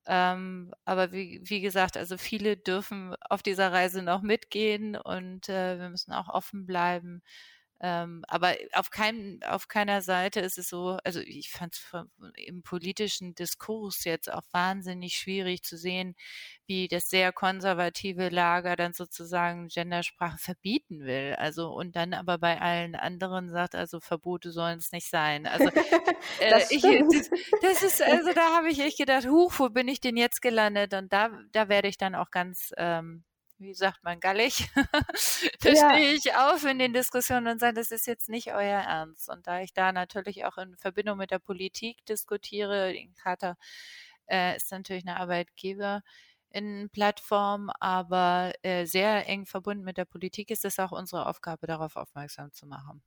[0.06, 5.78] Ähm, aber wie, wie gesagt, also viele dürfen auf dieser Reise noch mitgehen und äh,
[5.78, 7.22] wir müssen auch offen bleiben.
[7.86, 11.92] Ähm, aber auf, kein, auf keiner Seite ist es so, also ich fand es
[12.46, 16.16] im politischen Diskurs jetzt auch wahnsinnig schwierig zu sehen,
[16.64, 21.34] wie das sehr konservative Lager dann sozusagen Gendersprache verbieten will.
[21.36, 25.46] Also und dann aber bei allen anderen sagt, also Verbote sollen es nicht sein.
[25.46, 25.66] Also
[26.40, 27.30] äh, das, ich, das,
[27.60, 30.94] das, ist, also da habe ich echt gedacht, huch, wo bin ich denn jetzt gelandet?
[30.94, 33.24] Und da, da werde ich dann auch ganz ähm,
[33.64, 34.70] wie sagt man, gallig,
[35.60, 35.90] da ja.
[35.90, 39.28] stehe ich auf in den Diskussionen und sage, das ist jetzt nicht euer Ernst.
[39.28, 43.56] Und da ich da natürlich auch in Verbindung mit der Politik diskutiere, Inkata
[44.30, 46.02] äh, ist natürlich eine Arbeitgeber,
[46.50, 51.66] in Plattform, aber äh, sehr eng verbunden mit der Politik ist es auch unsere Aufgabe,
[51.66, 53.02] darauf aufmerksam zu machen.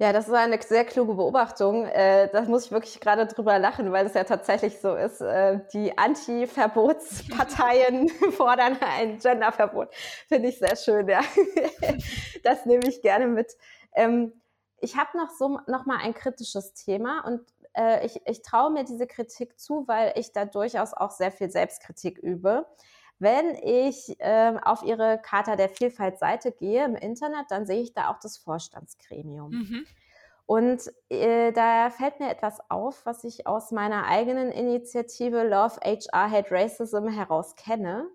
[0.00, 1.84] Ja, das ist eine sehr kluge Beobachtung.
[1.86, 5.20] Äh, da muss ich wirklich gerade drüber lachen, weil es ja tatsächlich so ist.
[5.20, 9.88] Äh, die Anti-Verbotsparteien fordern ein Genderverbot.
[10.28, 11.20] Finde ich sehr schön, ja.
[12.44, 13.56] Das nehme ich gerne mit.
[13.92, 14.40] Ähm,
[14.80, 17.40] ich habe noch so noch mal ein kritisches Thema und
[17.74, 21.50] äh, ich, ich traue mir diese Kritik zu, weil ich da durchaus auch sehr viel
[21.50, 22.66] Selbstkritik übe.
[23.18, 27.92] Wenn ich ähm, auf Ihre Charta der Vielfalt Seite gehe im Internet, dann sehe ich
[27.92, 29.50] da auch das Vorstandsgremium.
[29.50, 29.86] Mhm.
[30.46, 36.30] Und äh, da fällt mir etwas auf, was ich aus meiner eigenen Initiative Love HR
[36.30, 38.08] Hate Racism heraus kenne.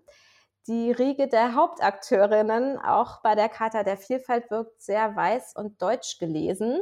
[0.66, 6.18] Die Riege der Hauptakteurinnen, auch bei der Charta der Vielfalt, wirkt sehr weiß und deutsch
[6.18, 6.80] gelesen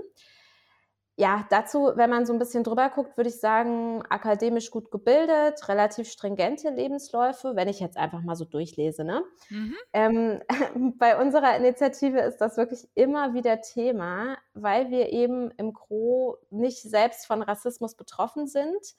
[1.17, 5.69] ja, dazu, wenn man so ein bisschen drüber guckt, würde ich sagen, akademisch gut gebildet,
[5.69, 9.05] relativ stringente Lebensläufe, wenn ich jetzt einfach mal so durchlese.
[9.05, 9.23] Ne?
[9.51, 9.77] Mhm.
[9.93, 10.41] Ähm,
[10.99, 16.81] bei unserer Initiative ist das wirklich immer wieder Thema, weil wir eben im Gro nicht
[16.81, 18.95] selbst von Rassismus betroffen sind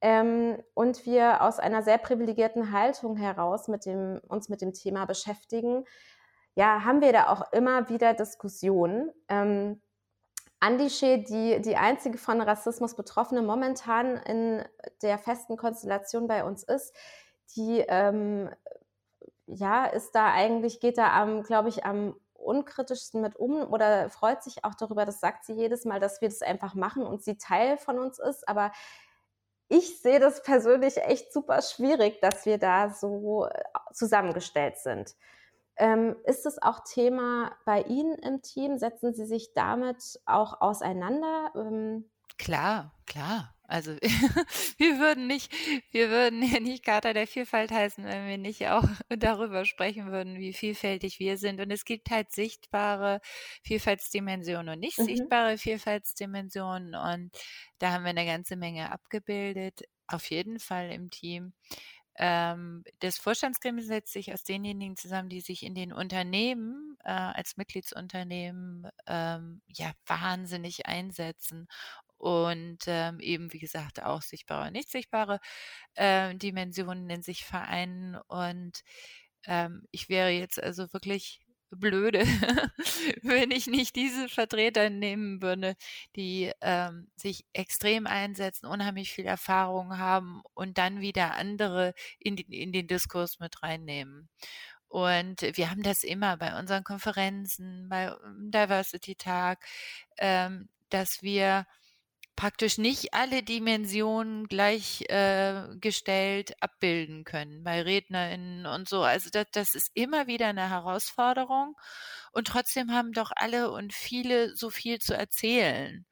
[0.00, 5.04] ähm, und wir aus einer sehr privilegierten Haltung heraus mit dem, uns mit dem Thema
[5.04, 5.84] beschäftigen.
[6.56, 9.10] Ja, haben wir da auch immer wieder Diskussionen.
[9.28, 9.80] Ähm,
[10.64, 14.64] Andische, die die einzige von Rassismus Betroffene momentan in
[15.02, 16.94] der festen Konstellation bei uns ist,
[17.54, 18.48] die ähm,
[19.46, 24.42] ja ist da eigentlich, geht da am, glaube ich, am unkritischsten mit um oder freut
[24.42, 27.36] sich auch darüber, das sagt sie jedes Mal, dass wir das einfach machen und sie
[27.36, 28.48] Teil von uns ist.
[28.48, 28.72] Aber
[29.68, 33.62] ich sehe das persönlich echt super schwierig, dass wir da so äh,
[33.92, 35.14] zusammengestellt sind.
[35.76, 38.78] Ähm, ist es auch Thema bei Ihnen im Team?
[38.78, 41.50] Setzen Sie sich damit auch auseinander?
[41.56, 43.54] Ähm, klar, klar.
[43.66, 43.92] Also
[44.78, 45.50] wir würden nicht,
[45.90, 50.38] wir würden ja nicht Charta der Vielfalt heißen, wenn wir nicht auch darüber sprechen würden,
[50.38, 51.60] wie vielfältig wir sind.
[51.60, 53.20] Und es gibt halt sichtbare
[53.62, 55.04] Vielfaltsdimensionen und nicht mhm.
[55.04, 56.94] sichtbare Vielfaltsdimensionen.
[56.94, 57.30] Und
[57.78, 61.54] da haben wir eine ganze Menge abgebildet, auf jeden Fall im Team.
[62.16, 67.56] Ähm, das Vorstandsgremium setzt sich aus denjenigen zusammen, die sich in den Unternehmen äh, als
[67.56, 71.66] Mitgliedsunternehmen ähm, ja wahnsinnig einsetzen
[72.18, 75.40] und ähm, eben, wie gesagt, auch sichtbare und nicht sichtbare
[75.94, 78.16] äh, Dimensionen in sich vereinen.
[78.28, 78.82] Und
[79.46, 81.43] ähm, ich wäre jetzt also wirklich
[81.76, 82.20] blöde,
[83.22, 85.76] wenn ich nicht diese Vertreter nehmen würde,
[86.16, 92.62] die ähm, sich extrem einsetzen, unheimlich viel Erfahrung haben und dann wieder andere in, die,
[92.62, 94.28] in den Diskurs mit reinnehmen.
[94.88, 99.64] Und wir haben das immer bei unseren Konferenzen, bei ähm, Diversity Tag,
[100.18, 101.66] ähm, dass wir
[102.36, 109.02] praktisch nicht alle Dimensionen gleichgestellt äh, abbilden können bei RednerInnen und so.
[109.02, 111.76] Also das, das ist immer wieder eine Herausforderung.
[112.32, 116.06] Und trotzdem haben doch alle und viele so viel zu erzählen.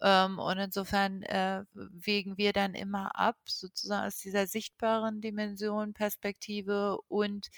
[0.00, 6.98] Ähm, und insofern äh, wägen wir dann immer ab, sozusagen aus dieser sichtbaren Dimension, Perspektive
[7.08, 7.48] und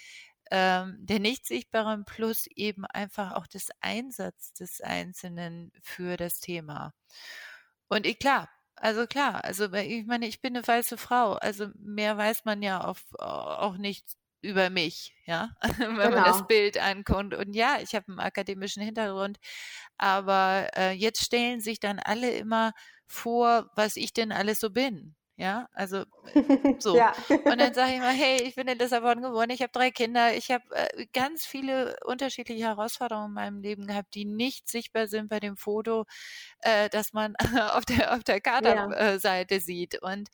[0.51, 6.93] ähm, der nicht sichtbaren plus eben einfach auch des Einsatz des Einzelnen für das Thema.
[7.91, 12.17] Und ich, klar, also klar, also ich meine, ich bin eine weiße Frau, also mehr
[12.17, 14.07] weiß man ja auf, auch nicht
[14.43, 16.11] über mich, ja, wenn genau.
[16.11, 16.47] man das genau.
[16.47, 17.35] Bild ankommt.
[17.35, 19.39] Und ja, ich habe einen akademischen Hintergrund,
[19.99, 22.73] aber äh, jetzt stellen sich dann alle immer
[23.07, 25.17] vor, was ich denn alles so bin.
[25.41, 26.05] Ja, also
[26.81, 26.95] so.
[26.95, 27.15] ja.
[27.31, 30.35] Und dann sage ich mal, hey, ich bin in Lissabon geboren, ich habe drei Kinder,
[30.35, 35.31] ich habe äh, ganz viele unterschiedliche Herausforderungen in meinem Leben gehabt, die nicht sichtbar sind
[35.31, 36.05] bei dem Foto,
[36.61, 37.37] äh, das man
[37.73, 39.61] auf der auf der Kaderseite ja.
[39.61, 40.03] sieht.
[40.03, 40.29] Und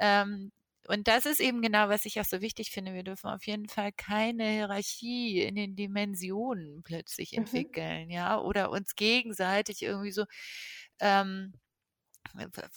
[0.00, 0.50] ähm,
[0.88, 2.92] und das ist eben genau, was ich auch so wichtig finde.
[2.92, 7.38] Wir dürfen auf jeden Fall keine Hierarchie in den Dimensionen plötzlich mhm.
[7.38, 8.10] entwickeln, mhm.
[8.10, 10.24] ja, oder uns gegenseitig irgendwie so
[10.98, 11.52] ähm,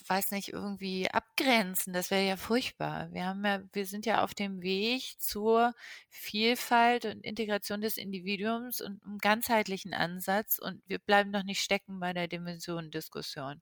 [0.08, 1.94] weiß nicht, irgendwie abgrenzen.
[1.94, 3.12] Das wäre ja furchtbar.
[3.12, 5.74] Wir haben ja, wir sind ja auf dem Weg zur
[6.10, 12.00] Vielfalt und Integration des Individuums und einem ganzheitlichen Ansatz und wir bleiben noch nicht stecken
[12.00, 13.62] bei der Dimensionendiskussion.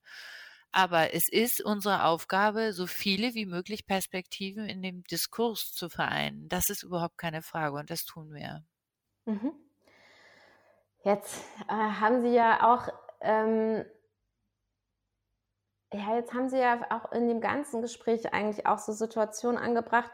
[0.72, 6.48] Aber es ist unsere Aufgabe, so viele wie möglich Perspektiven in dem Diskurs zu vereinen.
[6.48, 8.64] Das ist überhaupt keine Frage und das tun wir.
[9.26, 9.52] Mhm.
[11.04, 12.88] Jetzt äh, haben Sie ja auch
[13.22, 13.84] ähm,
[15.94, 20.10] ja, jetzt haben Sie ja auch in dem ganzen Gespräch eigentlich auch so Situationen angebracht.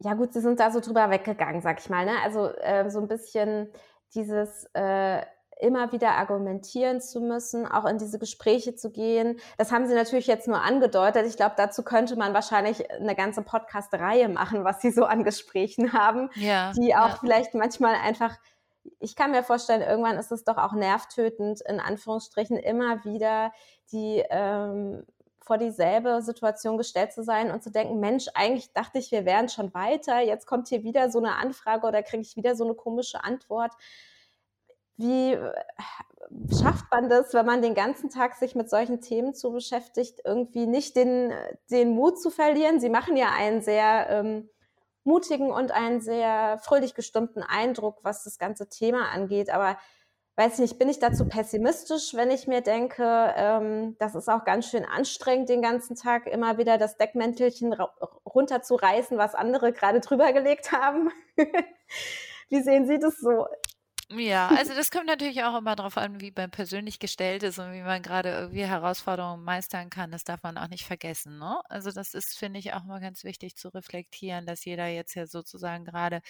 [0.00, 2.04] Ja gut, Sie sind da so drüber weggegangen, sag ich mal.
[2.04, 2.12] Ne?
[2.24, 3.68] Also äh, so ein bisschen
[4.14, 5.22] dieses äh,
[5.60, 9.38] immer wieder argumentieren zu müssen, auch in diese Gespräche zu gehen.
[9.58, 11.26] Das haben Sie natürlich jetzt nur angedeutet.
[11.26, 15.92] Ich glaube, dazu könnte man wahrscheinlich eine ganze Podcast-Reihe machen, was Sie so an Gesprächen
[15.92, 17.16] haben, ja, die auch ja.
[17.20, 18.36] vielleicht manchmal einfach
[18.98, 23.52] ich kann mir vorstellen, irgendwann ist es doch auch nervtötend, in Anführungsstrichen immer wieder
[23.92, 25.04] die ähm,
[25.40, 29.48] vor dieselbe Situation gestellt zu sein und zu denken, Mensch, eigentlich dachte ich, wir wären
[29.48, 32.74] schon weiter, jetzt kommt hier wieder so eine Anfrage oder kriege ich wieder so eine
[32.74, 33.72] komische Antwort.
[34.96, 35.52] Wie äh,
[36.56, 40.66] schafft man das, wenn man den ganzen Tag sich mit solchen Themen zu beschäftigt, irgendwie
[40.66, 41.32] nicht den,
[41.70, 42.78] den Mut zu verlieren?
[42.78, 44.48] Sie machen ja einen sehr ähm,
[45.04, 49.50] mutigen und einen sehr fröhlich gestimmten Eindruck, was das ganze Thema angeht.
[49.50, 49.76] Aber
[50.36, 54.66] weiß nicht, bin ich dazu pessimistisch, wenn ich mir denke, ähm, das ist auch ganz
[54.66, 57.74] schön anstrengend, den ganzen Tag immer wieder das Deckmäntelchen
[58.24, 61.10] runterzureißen, was andere gerade drüber gelegt haben.
[62.48, 63.46] Wie sehen Sie das so?
[64.14, 67.72] Ja, also das kommt natürlich auch immer darauf an, wie man persönlich gestellt ist und
[67.72, 70.10] wie man gerade irgendwie Herausforderungen meistern kann.
[70.10, 71.38] Das darf man auch nicht vergessen.
[71.38, 71.58] Ne?
[71.70, 75.26] Also das ist, finde ich, auch mal ganz wichtig zu reflektieren, dass jeder jetzt ja
[75.26, 76.20] sozusagen gerade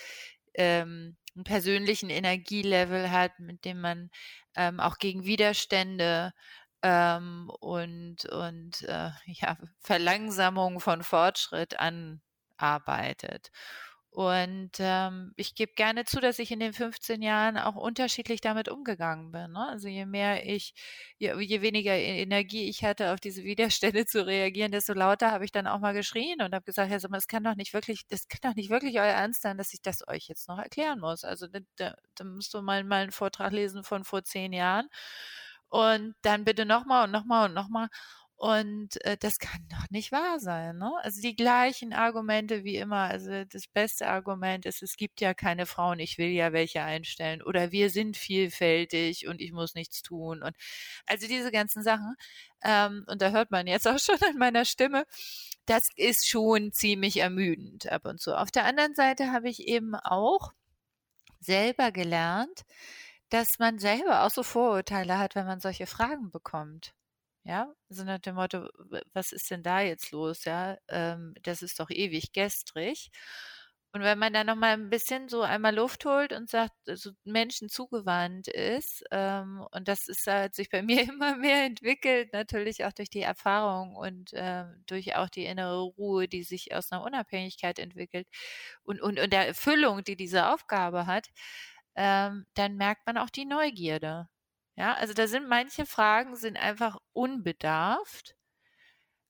[0.54, 4.10] ähm, einen persönlichen Energielevel hat, mit dem man
[4.54, 6.32] ähm, auch gegen Widerstände
[6.82, 13.50] ähm, und, und äh, ja, Verlangsamung von Fortschritt anarbeitet.
[14.14, 18.68] Und ähm, ich gebe gerne zu, dass ich in den 15 Jahren auch unterschiedlich damit
[18.68, 19.52] umgegangen bin.
[19.52, 19.66] Ne?
[19.66, 20.74] Also je mehr ich,
[21.16, 25.46] je, je, weniger e-, Energie ich hatte, auf diese Widerstände zu reagieren, desto lauter habe
[25.46, 28.28] ich dann auch mal geschrien und habe gesagt, ja, es kann doch nicht wirklich, das
[28.28, 31.24] kann doch nicht wirklich euer Ernst sein, dass ich das euch jetzt noch erklären muss.
[31.24, 34.88] Also da, da, musst du mal, mal einen Vortrag lesen von vor zehn Jahren
[35.70, 37.88] und dann bitte nochmal und nochmal und nochmal.
[38.42, 40.78] Und äh, das kann doch nicht wahr sein.
[40.78, 40.90] Ne?
[41.02, 43.02] Also die gleichen Argumente wie immer.
[43.02, 47.40] Also das beste Argument ist, es gibt ja keine Frauen, ich will ja welche einstellen.
[47.40, 50.42] Oder wir sind vielfältig und ich muss nichts tun.
[50.42, 50.56] Und
[51.06, 52.16] also diese ganzen Sachen.
[52.64, 55.04] Ähm, und da hört man jetzt auch schon an meiner Stimme.
[55.66, 58.36] Das ist schon ziemlich ermüdend ab und zu.
[58.36, 60.52] Auf der anderen Seite habe ich eben auch
[61.38, 62.62] selber gelernt,
[63.30, 66.92] dass man selber auch so Vorurteile hat, wenn man solche Fragen bekommt.
[67.44, 68.68] Ja, so nach dem Motto,
[69.14, 70.44] was ist denn da jetzt los?
[70.44, 73.10] Ja, ähm, das ist doch ewig gestrig.
[73.94, 77.10] Und wenn man dann noch mal ein bisschen so einmal Luft holt und sagt, so
[77.24, 82.84] Menschen zugewandt ist, ähm, und das ist hat sich bei mir immer mehr entwickelt, natürlich
[82.86, 87.02] auch durch die Erfahrung und äh, durch auch die innere Ruhe, die sich aus einer
[87.04, 88.28] Unabhängigkeit entwickelt
[88.84, 91.28] und, und, und der Erfüllung, die diese Aufgabe hat,
[91.96, 94.28] ähm, dann merkt man auch die Neugierde.
[94.82, 98.34] Ja, also da sind manche Fragen sind einfach unbedarft,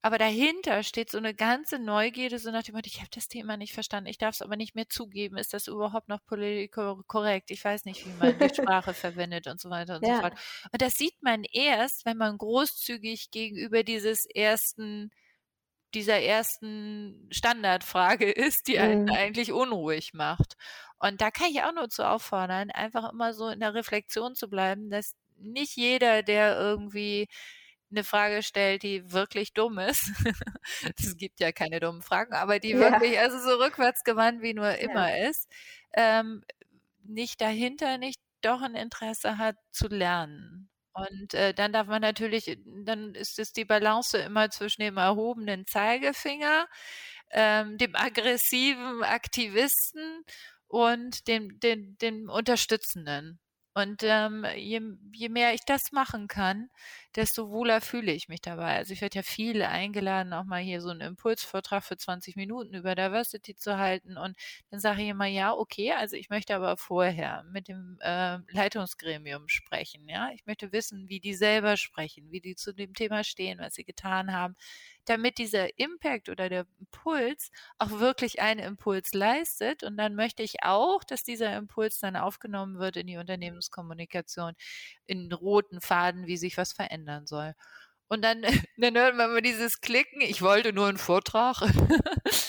[0.01, 3.59] aber dahinter steht so eine ganze Neugierde, so nach dem Motto, ich habe das Thema
[3.59, 6.75] nicht verstanden, ich darf es aber nicht mehr zugeben, ist das überhaupt noch politisch
[7.07, 7.51] korrekt?
[7.51, 10.15] Ich weiß nicht, wie man die Sprache verwendet und so weiter und ja.
[10.15, 10.35] so fort.
[10.73, 15.11] Und das sieht man erst, wenn man großzügig gegenüber dieses ersten
[15.95, 19.13] dieser ersten Standardfrage ist, die einen mhm.
[19.13, 20.55] eigentlich unruhig macht.
[20.99, 24.49] Und da kann ich auch nur zu auffordern, einfach immer so in der Reflexion zu
[24.49, 27.29] bleiben, dass nicht jeder, der irgendwie
[27.91, 30.11] eine Frage stellt, die wirklich dumm ist.
[30.99, 32.79] Es gibt ja keine dummen Fragen, aber die ja.
[32.79, 35.29] wirklich also so rückwärtsgewandt wie nur immer ja.
[35.29, 35.49] ist,
[35.93, 36.43] ähm,
[37.05, 40.71] nicht dahinter nicht doch ein Interesse hat zu lernen.
[40.95, 45.67] Und äh, dann darf man natürlich, dann ist es die Balance immer zwischen dem erhobenen
[45.67, 46.67] Zeigefinger,
[47.31, 50.25] ähm, dem aggressiven Aktivisten
[50.67, 53.41] und dem, dem, dem Unterstützenden.
[53.75, 54.81] Und ähm, je,
[55.13, 56.69] je mehr ich das machen kann,
[57.17, 58.77] desto wohler fühle ich mich dabei.
[58.77, 62.75] Also ich werde ja viel eingeladen, auch mal hier so einen Impulsvortrag für 20 Minuten
[62.75, 64.17] über Diversity zu halten.
[64.19, 64.37] Und
[64.71, 69.49] dann sage ich immer, ja, okay, also ich möchte aber vorher mit dem äh, Leitungsgremium
[69.49, 70.09] sprechen.
[70.09, 73.75] Ja, ich möchte wissen, wie die selber sprechen, wie die zu dem Thema stehen, was
[73.75, 74.55] sie getan haben
[75.05, 79.83] damit dieser Impact oder der Impuls auch wirklich einen Impuls leistet.
[79.83, 84.55] Und dann möchte ich auch, dass dieser Impuls dann aufgenommen wird in die Unternehmenskommunikation,
[85.07, 87.55] in roten Faden, wie sich was verändern soll.
[88.09, 88.43] Und dann,
[88.77, 91.63] dann hört man immer dieses Klicken, ich wollte nur einen Vortrag.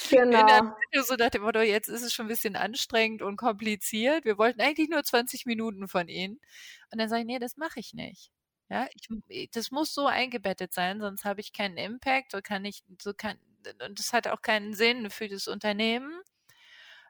[0.10, 0.76] Genau.
[1.04, 4.26] so nach dem Motto, jetzt ist es schon ein bisschen anstrengend und kompliziert.
[4.26, 6.39] Wir wollten eigentlich nur 20 Minuten von Ihnen.
[6.91, 8.32] Und dann sage ich, nee, das mache ich nicht.
[8.70, 8.88] Ja,
[9.30, 13.14] ich, das muss so eingebettet sein, sonst habe ich keinen Impact, so kann ich, so
[13.14, 13.38] kann,
[13.86, 16.22] und das hat auch keinen Sinn für das Unternehmen.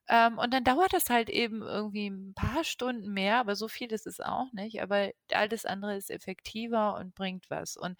[0.09, 3.91] Ähm, und dann dauert das halt eben irgendwie ein paar Stunden mehr, aber so viel
[3.93, 4.81] ist es auch nicht.
[4.81, 7.77] Aber alles andere ist effektiver und bringt was.
[7.77, 7.97] Und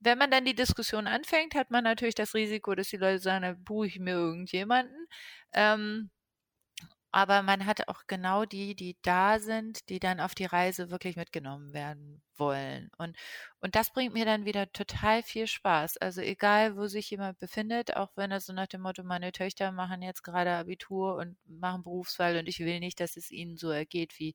[0.00, 3.42] wenn man dann die Diskussion anfängt, hat man natürlich das Risiko, dass die Leute sagen,
[3.42, 5.06] da buche ich mir irgendjemanden.
[5.52, 6.10] Ähm,
[7.16, 11.16] aber man hat auch genau die, die da sind, die dann auf die Reise wirklich
[11.16, 12.90] mitgenommen werden wollen.
[12.98, 13.16] Und,
[13.60, 15.96] und das bringt mir dann wieder total viel Spaß.
[15.96, 19.72] Also egal, wo sich jemand befindet, auch wenn er so nach dem Motto, meine Töchter
[19.72, 23.70] machen jetzt gerade Abitur und machen Berufswahl und ich will nicht, dass es ihnen so
[23.70, 24.34] ergeht wie,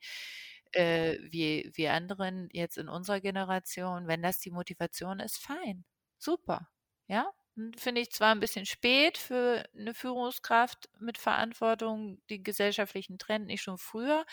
[0.72, 4.08] äh, wie, wie anderen jetzt in unserer Generation.
[4.08, 5.86] Wenn das die Motivation ist, fein.
[6.18, 6.68] Super.
[7.08, 7.32] Ja,
[7.78, 13.62] finde ich zwar ein bisschen spät für eine Führungskraft mit Verantwortung, die gesellschaftlichen Trend nicht
[13.62, 14.26] schon früher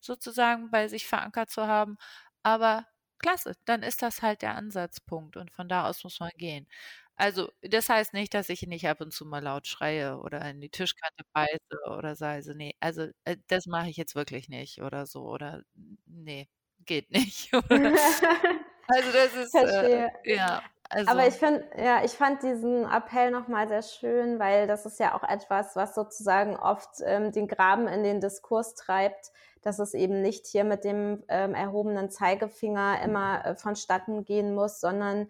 [0.00, 1.96] sozusagen bei sich verankert zu haben,
[2.42, 2.86] aber
[3.18, 6.66] klasse, dann ist das halt der Ansatzpunkt und von da aus muss man gehen.
[7.16, 10.60] Also, das heißt nicht, dass ich nicht ab und zu mal laut schreie oder in
[10.60, 14.82] die Tischkante beiße oder sei so, nee, also, äh, das mache ich jetzt wirklich nicht
[14.82, 15.62] oder so oder
[16.06, 16.48] nee,
[16.86, 17.50] geht nicht.
[18.88, 20.62] also das ist äh, ja.
[20.90, 21.10] Also.
[21.10, 25.14] Aber ich finde, ja, ich fand diesen Appell nochmal sehr schön, weil das ist ja
[25.14, 29.32] auch etwas, was sozusagen oft ähm, den Graben in den Diskurs treibt,
[29.62, 34.80] dass es eben nicht hier mit dem ähm, erhobenen Zeigefinger immer äh, vonstatten gehen muss,
[34.80, 35.28] sondern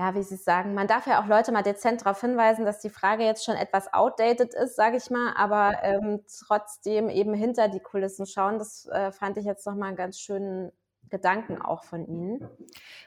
[0.00, 2.88] ja, wie Sie sagen, man darf ja auch Leute mal dezent darauf hinweisen, dass die
[2.88, 7.80] Frage jetzt schon etwas outdated ist, sage ich mal, aber ähm, trotzdem eben hinter die
[7.80, 8.58] Kulissen schauen.
[8.58, 10.72] Das äh, fand ich jetzt nochmal einen ganz schönen
[11.10, 12.48] Gedanken auch von Ihnen.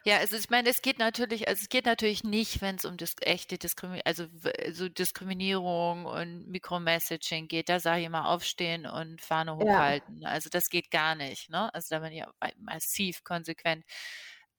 [0.04, 2.98] Ja, also ich meine, es geht natürlich, also es geht natürlich nicht, wenn es um
[2.98, 4.26] das echte Diskriminierung, also
[4.72, 7.70] so Diskriminierung und Mikromessaging geht.
[7.70, 10.22] Da sage ich immer aufstehen und Fahne hochhalten.
[10.22, 10.30] Ja.
[10.30, 11.50] Also das geht gar nicht.
[11.50, 11.74] Ne?
[11.74, 12.24] Also da bin ich
[12.58, 13.86] massiv konsequent.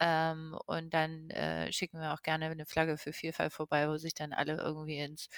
[0.01, 4.15] Ähm, und dann äh, schicken wir auch gerne eine Flagge für Vielfalt vorbei, wo sich
[4.15, 5.29] dann alle irgendwie ins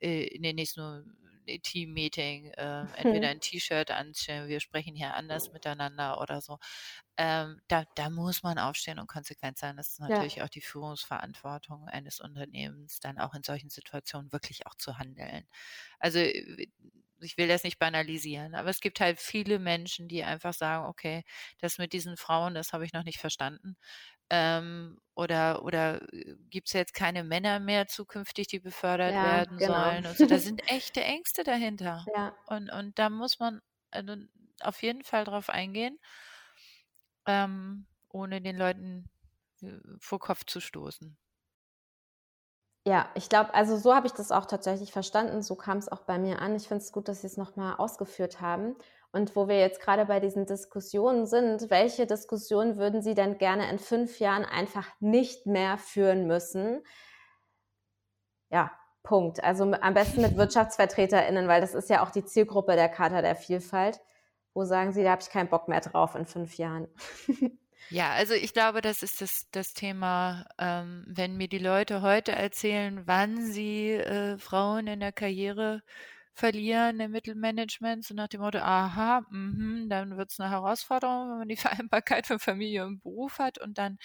[0.00, 6.20] äh, in den nächsten Team-Meeting äh, entweder ein T-Shirt anstellen, wir sprechen hier anders miteinander
[6.20, 6.58] oder so.
[7.16, 9.76] Ähm, da, da muss man aufstehen und konsequent sein.
[9.76, 10.44] Das ist natürlich ja.
[10.44, 15.46] auch die Führungsverantwortung eines Unternehmens, dann auch in solchen Situationen wirklich auch zu handeln.
[15.98, 16.18] Also
[17.20, 21.24] ich will das nicht banalisieren, aber es gibt halt viele Menschen, die einfach sagen, okay,
[21.58, 23.76] das mit diesen Frauen, das habe ich noch nicht verstanden.
[24.36, 29.58] Ähm, oder oder äh, gibt es jetzt keine Männer mehr zukünftig, die befördert ja, werden
[29.58, 29.74] genau.
[29.74, 30.06] sollen?
[30.06, 30.26] Und so.
[30.26, 32.04] Da sind echte Ängste dahinter.
[32.14, 32.34] Ja.
[32.46, 33.60] Und, und da muss man
[33.92, 34.16] also
[34.60, 36.00] auf jeden Fall drauf eingehen,
[37.26, 39.08] ähm, ohne den Leuten
[39.62, 39.68] äh,
[40.00, 41.16] vor Kopf zu stoßen.
[42.86, 45.42] Ja, ich glaube, also so habe ich das auch tatsächlich verstanden.
[45.42, 46.56] So kam es auch bei mir an.
[46.56, 48.76] Ich finde es gut, dass Sie es nochmal ausgeführt haben.
[49.14, 53.70] Und wo wir jetzt gerade bei diesen Diskussionen sind, welche Diskussionen würden Sie denn gerne
[53.70, 56.82] in fünf Jahren einfach nicht mehr führen müssen?
[58.50, 58.72] Ja,
[59.04, 59.44] Punkt.
[59.44, 63.36] Also am besten mit WirtschaftsvertreterInnen, weil das ist ja auch die Zielgruppe der Charta der
[63.36, 64.00] Vielfalt.
[64.52, 66.88] Wo sagen Sie, da habe ich keinen Bock mehr drauf in fünf Jahren?
[67.90, 72.32] Ja, also ich glaube, das ist das, das Thema, ähm, wenn mir die Leute heute
[72.32, 75.82] erzählen, wann sie äh, Frauen in der Karriere
[76.34, 81.38] verlieren im Mittelmanagement, so nach dem Motto, aha, mh, dann wird es eine Herausforderung, wenn
[81.38, 81.56] man die
[81.88, 83.58] Vereinbarkeit von Familie und Beruf hat.
[83.58, 83.98] Und dann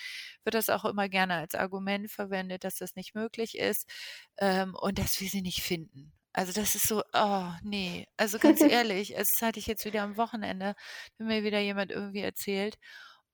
[0.44, 3.90] wird das auch immer gerne als Argument verwendet, dass das nicht möglich ist
[4.38, 6.14] ähm, und dass wir sie nicht finden.
[6.34, 10.18] Also das ist so, oh nee, also ganz ehrlich, es hatte ich jetzt wieder am
[10.18, 10.76] Wochenende,
[11.18, 12.78] wenn mir wieder jemand irgendwie erzählt.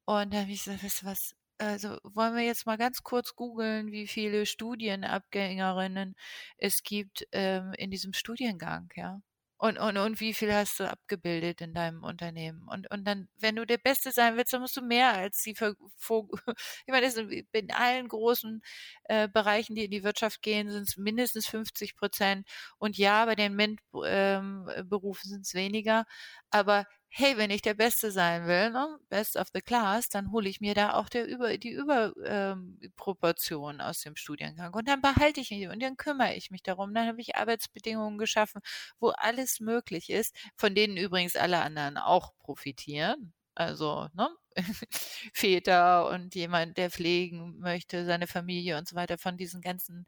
[0.05, 3.35] Und dann habe ich gesagt, weißt du was, also wollen wir jetzt mal ganz kurz
[3.35, 6.15] googeln, wie viele Studienabgängerinnen
[6.57, 9.21] es gibt ähm, in diesem Studiengang, ja.
[9.57, 12.67] Und, und, und wie viel hast du abgebildet in deinem Unternehmen?
[12.67, 15.51] Und, und dann, wenn du der Beste sein willst, dann musst du mehr als die,
[15.59, 17.07] ich meine,
[17.53, 18.61] in allen großen
[19.05, 22.45] äh, Bereichen, die in die Wirtschaft gehen, sind es mindestens 50 Prozent.
[22.77, 26.05] Und ja, bei den MINT-Berufen ähm, sind es weniger.
[26.49, 30.49] Aber hey, wenn ich der Beste sein will, ne, Best of the Class, dann hole
[30.49, 34.73] ich mir da auch der über, die Überproportion ähm, aus dem Studiengang.
[34.73, 36.93] Und dann behalte ich mich und dann kümmere ich mich darum.
[36.93, 38.61] Dann habe ich Arbeitsbedingungen geschaffen,
[38.99, 43.33] wo alles möglich ist, von denen übrigens alle anderen auch profitieren.
[43.55, 44.29] Also, ne?
[45.33, 50.05] Väter und jemand, der pflegen möchte, seine Familie und so weiter, von diesen ganzen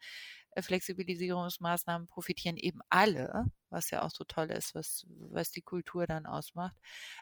[0.63, 6.25] Flexibilisierungsmaßnahmen profitieren eben alle, was ja auch so toll ist, was, was die Kultur dann
[6.25, 6.75] ausmacht.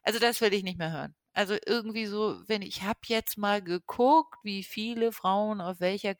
[0.03, 1.15] Also das will ich nicht mehr hören.
[1.33, 6.15] Also irgendwie so, wenn ich habe jetzt mal geguckt, wie viele Frauen auf welcher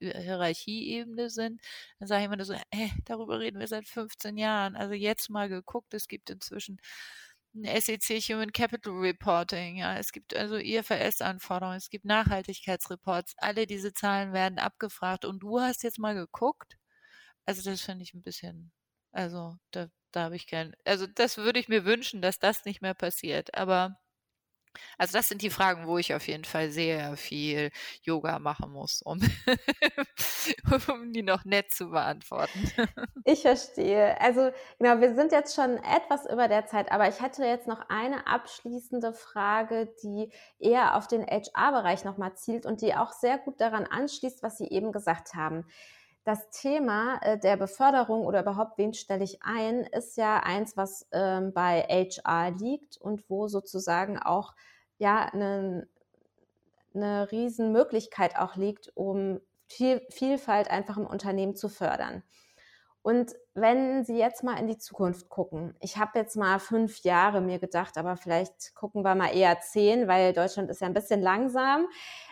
[0.00, 1.60] Hierarchieebene sind,
[2.00, 4.74] dann sage ich immer so, äh, darüber reden wir seit 15 Jahren.
[4.74, 6.80] Also jetzt mal geguckt, es gibt inzwischen
[7.64, 14.32] SEC Human Capital Reporting, ja, es gibt also IFRS-Anforderungen, es gibt Nachhaltigkeitsreports, alle diese Zahlen
[14.32, 15.24] werden abgefragt.
[15.24, 16.76] Und du hast jetzt mal geguckt.
[17.46, 18.72] Also das finde ich ein bisschen,
[19.12, 22.82] also da, da habe ich kein, also das würde ich mir wünschen, dass das nicht
[22.82, 23.98] mehr passiert, aber
[24.96, 27.70] also das sind die Fragen, wo ich auf jeden Fall sehr viel
[28.02, 29.20] Yoga machen muss, um,
[30.88, 32.70] um die noch nett zu beantworten.
[33.24, 34.18] Ich verstehe.
[34.22, 37.90] Also genau, wir sind jetzt schon etwas über der Zeit, aber ich hätte jetzt noch
[37.90, 43.60] eine abschließende Frage, die eher auf den HR-Bereich nochmal zielt und die auch sehr gut
[43.60, 45.66] daran anschließt, was Sie eben gesagt haben.
[46.28, 51.08] Das Thema äh, der Beförderung oder überhaupt, wen stelle ich ein, ist ja eins, was
[51.10, 54.54] ähm, bei HR liegt und wo sozusagen auch
[54.98, 55.88] ja eine,
[56.92, 62.22] eine Riesenmöglichkeit auch liegt, um viel, Vielfalt einfach im Unternehmen zu fördern.
[63.02, 67.40] Und wenn Sie jetzt mal in die Zukunft gucken, ich habe jetzt mal fünf Jahre
[67.40, 71.22] mir gedacht, aber vielleicht gucken wir mal eher zehn, weil Deutschland ist ja ein bisschen
[71.22, 71.86] langsam.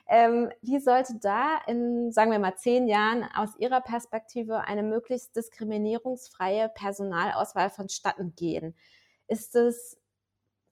[0.08, 5.34] Ähm, wie sollte da in, sagen wir mal, zehn Jahren aus Ihrer Perspektive eine möglichst
[5.36, 8.74] diskriminierungsfreie Personalauswahl vonstatten gehen?
[9.28, 9.98] Ist es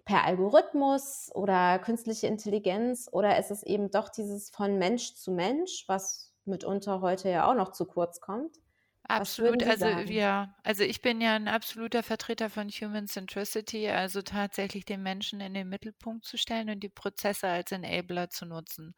[0.04, 5.84] per Algorithmus oder künstliche Intelligenz oder ist es eben doch dieses von Mensch zu Mensch,
[5.88, 8.58] was mitunter heute ja auch noch zu kurz kommt?
[9.06, 10.08] Absolut, also sagen?
[10.08, 15.40] ja, also ich bin ja ein absoluter Vertreter von Human Centricity, also tatsächlich den Menschen
[15.42, 18.94] in den Mittelpunkt zu stellen und die Prozesse als Enabler zu nutzen.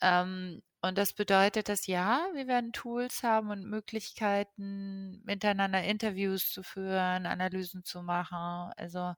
[0.00, 6.62] Ähm, und das bedeutet, dass ja, wir werden Tools haben und Möglichkeiten, miteinander Interviews zu
[6.62, 8.72] führen, Analysen zu machen.
[8.76, 9.14] Also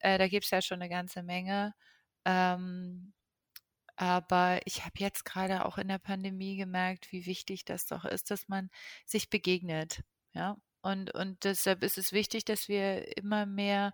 [0.00, 1.74] äh, da gibt es ja schon eine ganze Menge.
[2.24, 3.14] Ähm,
[4.02, 8.32] aber ich habe jetzt gerade auch in der Pandemie gemerkt, wie wichtig das doch ist,
[8.32, 8.68] dass man
[9.06, 10.02] sich begegnet.
[10.32, 10.56] Ja.
[10.80, 13.92] Und, und deshalb ist es wichtig, dass wir immer mehr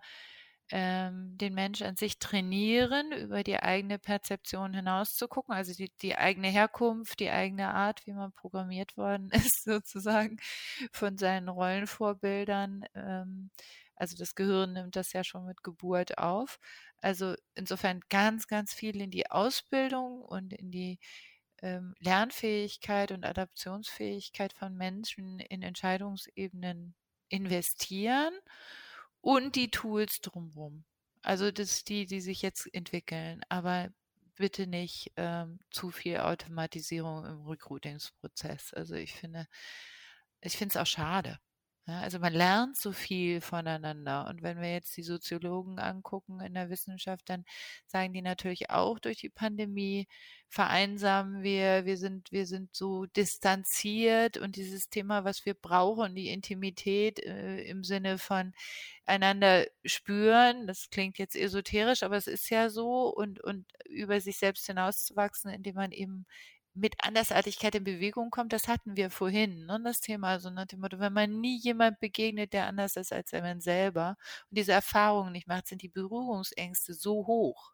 [0.71, 5.91] ähm, den Mensch an sich trainieren, über die eigene Perzeption hinaus zu gucken, also die,
[6.01, 10.37] die eigene Herkunft, die eigene Art, wie man programmiert worden ist, sozusagen
[10.91, 12.83] von seinen Rollenvorbildern.
[12.95, 13.51] Ähm,
[13.99, 16.59] also das Gehirn nimmt das ja schon mit Geburt auf.
[16.97, 20.99] Also insofern ganz, ganz viel in die Ausbildung und in die
[21.61, 26.95] ähm, Lernfähigkeit und Adaptionsfähigkeit von Menschen in Entscheidungsebenen
[27.29, 28.33] investieren
[29.21, 30.85] und die Tools drumherum.
[31.21, 33.89] Also das die, die sich jetzt entwickeln, aber
[34.35, 38.73] bitte nicht ähm, zu viel Automatisierung im Recruitingsprozess.
[38.73, 39.47] Also ich finde,
[40.41, 41.39] ich finde es auch schade.
[41.89, 44.27] Ja, also man lernt so viel voneinander.
[44.27, 47.45] Und wenn wir jetzt die Soziologen angucken in der Wissenschaft, dann
[47.87, 50.07] sagen die natürlich auch durch die Pandemie
[50.49, 54.37] vereinsamen wir, wir sind, wir sind so distanziert.
[54.37, 58.53] Und dieses Thema, was wir brauchen, die Intimität äh, im Sinne von
[59.07, 63.07] einander spüren, das klingt jetzt esoterisch, aber es ist ja so.
[63.09, 66.27] Und, und über sich selbst hinauszuwachsen, indem man eben
[66.79, 70.79] mit Andersartigkeit in Bewegung kommt, das hatten wir vorhin, ne, das Thema, also nach dem
[70.81, 74.17] Motto, wenn man nie jemand begegnet, der anders ist als man selber
[74.49, 77.73] und diese Erfahrungen nicht macht, sind die Berührungsängste so hoch.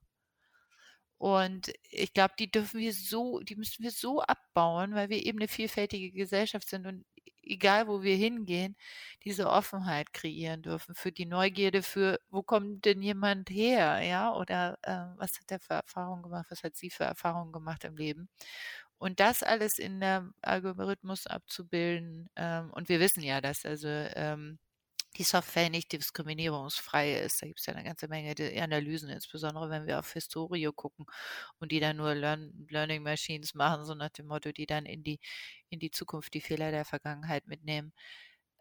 [1.17, 5.39] Und ich glaube, die dürfen wir so, die müssen wir so abbauen, weil wir eben
[5.39, 7.05] eine vielfältige Gesellschaft sind und
[7.41, 8.75] egal wo wir hingehen,
[9.23, 14.77] diese Offenheit kreieren dürfen für die Neugierde, für wo kommt denn jemand her, ja, oder
[14.83, 18.29] äh, was hat er für Erfahrungen gemacht, was hat sie für Erfahrungen gemacht im Leben.
[18.97, 22.29] Und das alles in der Algorithmus abzubilden.
[22.35, 24.59] Ähm, und wir wissen ja, dass also ähm,
[25.17, 27.41] die Software nicht diskriminierungsfrei ist.
[27.41, 31.05] Da gibt es ja eine ganze Menge Analysen, insbesondere wenn wir auf Historie gucken
[31.59, 35.03] und die dann nur Learn Learning Machines machen, so nach dem Motto, die dann in
[35.03, 35.19] die,
[35.69, 37.93] in die Zukunft die Fehler der Vergangenheit mitnehmen.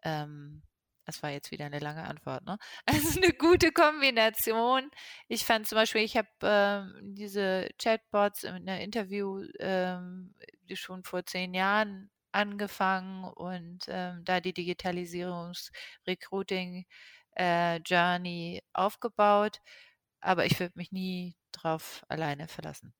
[0.03, 0.63] Ähm,
[1.05, 2.57] das war jetzt wieder eine lange Antwort, ne?
[2.85, 4.89] Also eine gute Kombination.
[5.27, 10.35] Ich fand zum Beispiel, ich habe ähm, diese Chatbots in einem Interview ähm,
[10.73, 16.85] schon vor zehn Jahren angefangen und ähm, da die Digitalisierungs-Recruiting
[17.35, 17.79] äh,
[18.73, 19.61] aufgebaut.
[20.21, 22.93] Aber ich würde mich nie drauf alleine verlassen.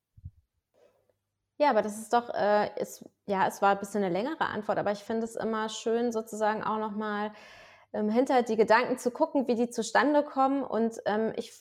[1.58, 4.78] Ja, aber das ist doch, äh, ist, ja, es war ein bisschen eine längere Antwort,
[4.78, 7.32] aber ich finde es immer schön, sozusagen auch nochmal
[7.96, 10.64] ähm, hinter die Gedanken zu gucken, wie die zustande kommen.
[10.64, 11.54] Und ähm, ich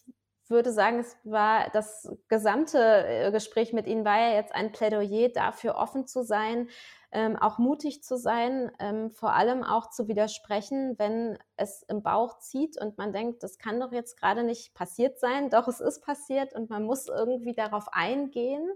[0.49, 5.31] würde sagen, es war das gesamte äh, Gespräch mit Ihnen war ja jetzt ein Plädoyer
[5.31, 6.69] dafür, offen zu sein,
[7.13, 12.41] ähm, auch mutig zu sein, ähm, vor allem auch zu widersprechen, wenn es im Bauch
[12.41, 15.49] zieht und man denkt, das kann doch jetzt gerade nicht passiert sein.
[15.49, 18.69] Doch es ist passiert und man muss irgendwie darauf eingehen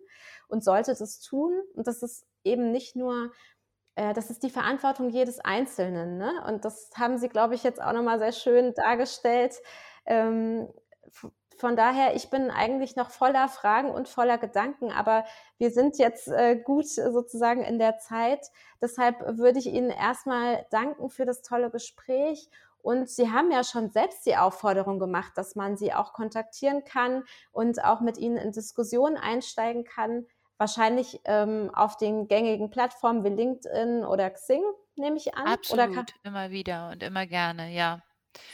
[0.46, 1.52] und sollte das tun.
[1.74, 3.32] Und das ist eben nicht nur
[4.14, 6.18] das ist die Verantwortung jedes Einzelnen.
[6.18, 6.32] Ne?
[6.46, 9.56] Und das haben Sie, glaube ich, jetzt auch nochmal sehr schön dargestellt.
[10.06, 10.68] Ähm,
[11.58, 15.24] von daher, ich bin eigentlich noch voller Fragen und voller Gedanken, aber
[15.58, 18.46] wir sind jetzt äh, gut sozusagen in der Zeit.
[18.80, 22.48] Deshalb würde ich Ihnen erstmal danken für das tolle Gespräch.
[22.80, 27.24] Und Sie haben ja schon selbst die Aufforderung gemacht, dass man Sie auch kontaktieren kann
[27.50, 30.26] und auch mit Ihnen in Diskussionen einsteigen kann
[30.58, 34.62] wahrscheinlich ähm, auf den gängigen Plattformen wie LinkedIn oder Xing,
[34.96, 35.46] nehme ich an.
[35.46, 38.02] Absolut, oder immer wieder und immer gerne, ja.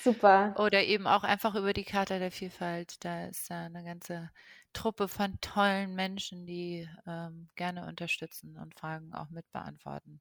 [0.03, 0.55] Super.
[0.59, 3.05] Oder eben auch einfach über die Karte der Vielfalt.
[3.05, 4.31] Da ist da eine ganze
[4.73, 10.21] Truppe von tollen Menschen, die ähm, gerne unterstützen und Fragen auch mitbeantworten.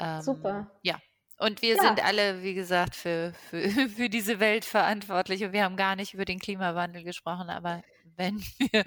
[0.00, 0.70] Ähm, Super.
[0.82, 0.98] Ja,
[1.42, 1.82] und wir ja.
[1.82, 5.44] sind alle, wie gesagt, für, für, für diese Welt verantwortlich.
[5.44, 7.82] Und wir haben gar nicht über den Klimawandel gesprochen, aber
[8.16, 8.84] wenn wir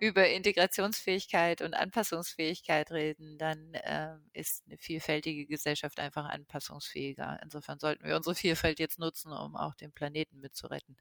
[0.00, 7.40] über Integrationsfähigkeit und Anpassungsfähigkeit reden, dann äh, ist eine vielfältige Gesellschaft einfach anpassungsfähiger.
[7.42, 10.96] Insofern sollten wir unsere Vielfalt jetzt nutzen, um auch den Planeten mitzuretten.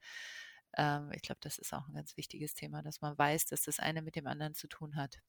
[0.77, 3.79] Ähm, ich glaube, das ist auch ein ganz wichtiges Thema, dass man weiß, dass das
[3.79, 5.19] eine mit dem anderen zu tun hat.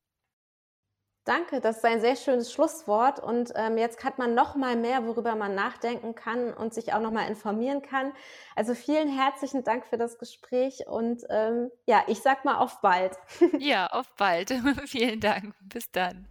[1.25, 5.07] Danke, das ist ein sehr schönes Schlusswort und ähm, jetzt hat man noch mal mehr,
[5.07, 8.13] worüber man nachdenken kann und sich auch noch mal informieren kann.
[8.57, 13.17] Also vielen herzlichen Dank für das Gespräch und ähm, ja, ich sag mal auf bald.
[13.61, 14.53] ja, auf bald.
[14.87, 15.55] vielen Dank.
[15.61, 16.27] Bis dann.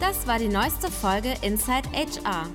[0.00, 2.48] Das war die neueste Folge Inside HR.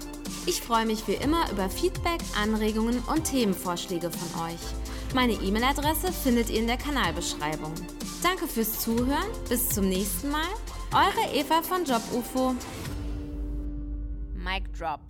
[0.48, 5.14] Ich freue mich wie immer über Feedback, Anregungen und Themenvorschläge von euch.
[5.14, 7.74] Meine E-Mail-Adresse findet ihr in der Kanalbeschreibung.
[8.24, 9.30] Danke fürs Zuhören.
[9.48, 10.48] Bis zum nächsten Mal.
[10.92, 12.56] Eure Eva von Job UFO.
[14.34, 15.09] Mic Drop.